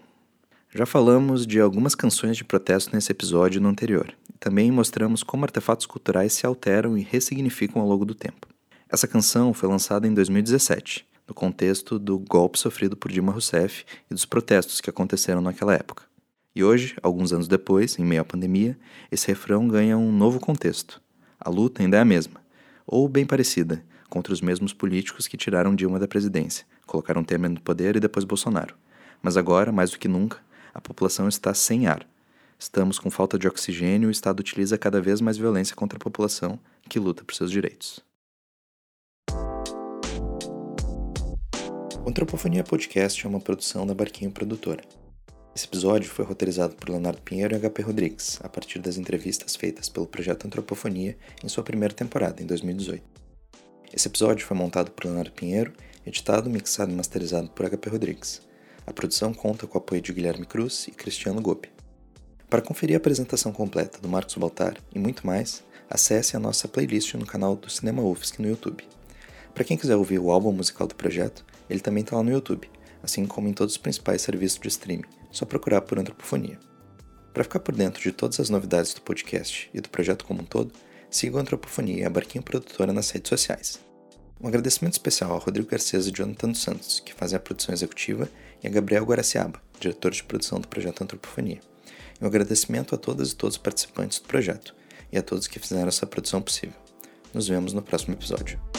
Já 0.74 0.86
falamos 0.86 1.46
de 1.46 1.60
algumas 1.60 1.94
canções 1.94 2.36
de 2.36 2.44
protesto 2.44 2.96
nesse 2.96 3.12
episódio 3.12 3.62
no 3.62 3.70
anterior. 3.70 4.12
Também 4.40 4.72
mostramos 4.72 5.22
como 5.22 5.46
artefatos 5.46 5.86
culturais 5.86 6.34
se 6.34 6.46
alteram 6.46 6.98
e 6.98 7.04
ressignificam 7.04 7.82
ao 7.82 7.88
longo 7.88 8.06
do 8.06 8.16
tempo. 8.16 8.48
Essa 8.90 9.08
canção 9.08 9.54
foi 9.54 9.70
lançada 9.70 10.08
em 10.08 10.14
2017, 10.14 11.06
no 11.32 11.36
contexto 11.36 11.98
do 11.98 12.20
golpe 12.20 12.60
sofrido 12.60 12.98
por 12.98 13.10
Dilma 13.10 13.32
Rousseff 13.32 13.86
e 14.10 14.14
dos 14.14 14.26
protestos 14.26 14.82
que 14.82 14.90
aconteceram 14.90 15.40
naquela 15.40 15.74
época. 15.74 16.04
E 16.54 16.62
hoje, 16.62 16.98
alguns 17.02 17.32
anos 17.32 17.48
depois, 17.48 17.98
em 17.98 18.04
meio 18.04 18.22
à 18.22 18.26
pandemia, 18.26 18.78
esse 19.10 19.28
refrão 19.28 19.66
ganha 19.66 19.98
um 19.98 20.12
novo 20.12 20.42
contexto. 20.42 21.02
A 21.40 21.50
luta 21.50 21.82
ainda 21.82 21.96
é 21.96 22.02
a 22.02 22.06
mesma, 22.06 22.42
ou 22.86 23.08
bem 23.08 23.26
parecida, 23.26 23.82
contra 24.10 24.34
os 24.34 24.42
mesmos 24.42 24.74
políticos 24.74 25.26
que 25.26 25.38
tiraram 25.38 25.74
Dilma 25.74 25.98
da 26.00 26.08
presidência, 26.08 26.66
colocaram 26.86 27.24
Temer 27.24 27.50
no 27.50 27.62
poder 27.62 27.96
e 27.96 28.02
depois 28.02 28.26
Bolsonaro. 28.26 28.76
Mas 29.22 29.38
agora, 29.38 29.72
mais 29.72 29.92
do 29.92 30.00
que 30.00 30.10
nunca, 30.10 30.38
a 30.74 30.82
população 30.82 31.30
está 31.30 31.54
sem 31.54 31.88
ar. 31.88 32.06
Estamos 32.60 33.00
com 33.00 33.10
falta 33.10 33.40
de 33.40 33.48
oxigênio 33.48 34.08
e 34.08 34.10
o 34.10 34.12
Estado 34.12 34.42
utiliza 34.42 34.78
cada 34.78 35.00
vez 35.00 35.22
mais 35.22 35.38
violência 35.38 35.78
contra 35.78 35.96
a 35.96 36.02
população 36.02 36.60
que 36.90 37.00
luta 37.00 37.24
por 37.24 37.34
seus 37.34 37.50
direitos. 37.50 38.04
O 42.04 42.10
Antropofonia 42.10 42.64
Podcast 42.64 43.24
é 43.24 43.30
uma 43.30 43.40
produção 43.40 43.86
da 43.86 43.94
Barquinho 43.94 44.32
Produtora. 44.32 44.82
Esse 45.56 45.68
episódio 45.68 46.10
foi 46.10 46.26
roteirizado 46.26 46.76
por 46.76 46.90
Leonardo 46.90 47.22
Pinheiro 47.22 47.56
e 47.56 47.60
HP 47.60 47.84
Rodrigues, 47.84 48.40
a 48.42 48.50
partir 48.50 48.80
das 48.80 48.98
entrevistas 48.98 49.56
feitas 49.56 49.88
pelo 49.88 50.08
projeto 50.08 50.46
Antropofonia 50.48 51.16
em 51.44 51.48
sua 51.48 51.64
primeira 51.64 51.94
temporada, 51.94 52.42
em 52.42 52.46
2018. 52.48 53.04
Esse 53.94 54.08
episódio 54.08 54.44
foi 54.48 54.58
montado 54.58 54.90
por 54.90 55.06
Leonardo 55.06 55.32
Pinheiro, 55.32 55.74
editado, 56.04 56.50
mixado 56.50 56.92
e 56.92 56.96
masterizado 56.96 57.52
por 57.52 57.70
HP 57.70 57.90
Rodrigues. 57.92 58.42
A 58.88 58.92
produção 58.92 59.32
conta 59.32 59.68
com 59.68 59.78
o 59.78 59.82
apoio 59.82 60.02
de 60.02 60.12
Guilherme 60.12 60.48
Cruz 60.48 60.88
e 60.88 60.92
Cristiano 60.92 61.40
Gopi. 61.40 61.70
Para 62.50 62.64
conferir 62.64 62.96
a 62.96 62.98
apresentação 62.98 63.52
completa 63.52 64.00
do 64.00 64.10
Marcos 64.10 64.36
Baltar 64.36 64.76
e 64.94 64.98
muito 64.98 65.26
mais, 65.26 65.64
acesse 65.88 66.36
a 66.36 66.40
nossa 66.40 66.68
playlist 66.68 67.14
no 67.14 67.28
canal 67.28 67.56
do 67.56 67.70
Cinema 67.70 68.02
UFSC 68.02 68.42
no 68.42 68.48
YouTube. 68.48 68.84
Para 69.54 69.64
quem 69.64 69.78
quiser 69.78 69.96
ouvir 69.96 70.18
o 70.18 70.32
álbum 70.32 70.52
musical 70.52 70.88
do 70.88 70.96
projeto, 70.96 71.46
ele 71.72 71.80
também 71.80 72.04
está 72.04 72.18
lá 72.18 72.24
no 72.24 72.32
YouTube, 72.32 72.70
assim 73.02 73.26
como 73.26 73.48
em 73.48 73.54
todos 73.54 73.76
os 73.76 73.82
principais 73.82 74.22
serviços 74.22 74.60
de 74.60 74.68
streaming, 74.68 75.06
só 75.32 75.46
procurar 75.46 75.82
por 75.82 75.98
Antropofonia. 75.98 76.60
Para 77.34 77.44
ficar 77.44 77.60
por 77.60 77.74
dentro 77.74 78.02
de 78.02 78.12
todas 78.12 78.40
as 78.40 78.50
novidades 78.50 78.94
do 78.94 79.02
podcast 79.02 79.70
e 79.74 79.80
do 79.80 79.90
projeto 79.90 80.26
como 80.26 80.42
um 80.42 80.46
todo, 80.46 80.74
siga 81.10 81.38
a 81.38 81.42
Antropofonia 81.42 82.02
e 82.02 82.04
a 82.04 82.10
Barquinho 82.10 82.44
Produtora 82.44 82.92
nas 82.92 83.10
redes 83.10 83.30
sociais. 83.30 83.80
Um 84.40 84.48
agradecimento 84.48 84.94
especial 84.94 85.32
ao 85.32 85.40
Rodrigo 85.40 85.70
Garcês 85.70 86.08
e 86.08 86.12
Jonathan 86.12 86.50
dos 86.50 86.62
Santos, 86.62 87.00
que 87.00 87.14
fazem 87.14 87.38
a 87.38 87.40
produção 87.40 87.74
executiva, 87.74 88.28
e 88.64 88.68
a 88.68 88.70
Gabriel 88.70 89.06
Guaraciaba, 89.06 89.62
diretor 89.80 90.12
de 90.12 90.24
produção 90.24 90.60
do 90.60 90.68
projeto 90.68 91.04
Antropofonia. 91.04 91.60
E 92.20 92.24
um 92.24 92.28
agradecimento 92.28 92.94
a 92.94 92.98
todas 92.98 93.32
e 93.32 93.36
todos 93.36 93.56
os 93.56 93.62
participantes 93.62 94.20
do 94.20 94.28
projeto 94.28 94.76
e 95.12 95.18
a 95.18 95.22
todos 95.22 95.48
que 95.48 95.60
fizeram 95.60 95.88
essa 95.88 96.06
produção 96.06 96.42
possível. 96.42 96.76
Nos 97.34 97.48
vemos 97.48 97.74
no 97.74 97.82
próximo 97.82 98.14
episódio. 98.14 98.71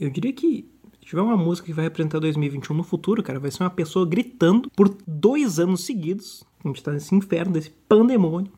Eu 0.00 0.10
diria 0.10 0.32
que 0.32 0.68
se 1.00 1.10
tiver 1.10 1.22
uma 1.22 1.36
música 1.36 1.66
que 1.66 1.72
vai 1.72 1.84
representar 1.84 2.18
2021 2.18 2.76
no 2.76 2.82
futuro, 2.82 3.22
cara, 3.22 3.38
vai 3.38 3.50
ser 3.50 3.62
uma 3.62 3.70
pessoa 3.70 4.06
gritando 4.06 4.70
por 4.70 4.94
dois 5.06 5.58
anos 5.58 5.84
seguidos. 5.84 6.44
A 6.64 6.68
gente 6.68 6.82
tá 6.82 6.92
nesse 6.92 7.14
inferno, 7.14 7.52
desse 7.52 7.70
pandemônio. 7.88 8.50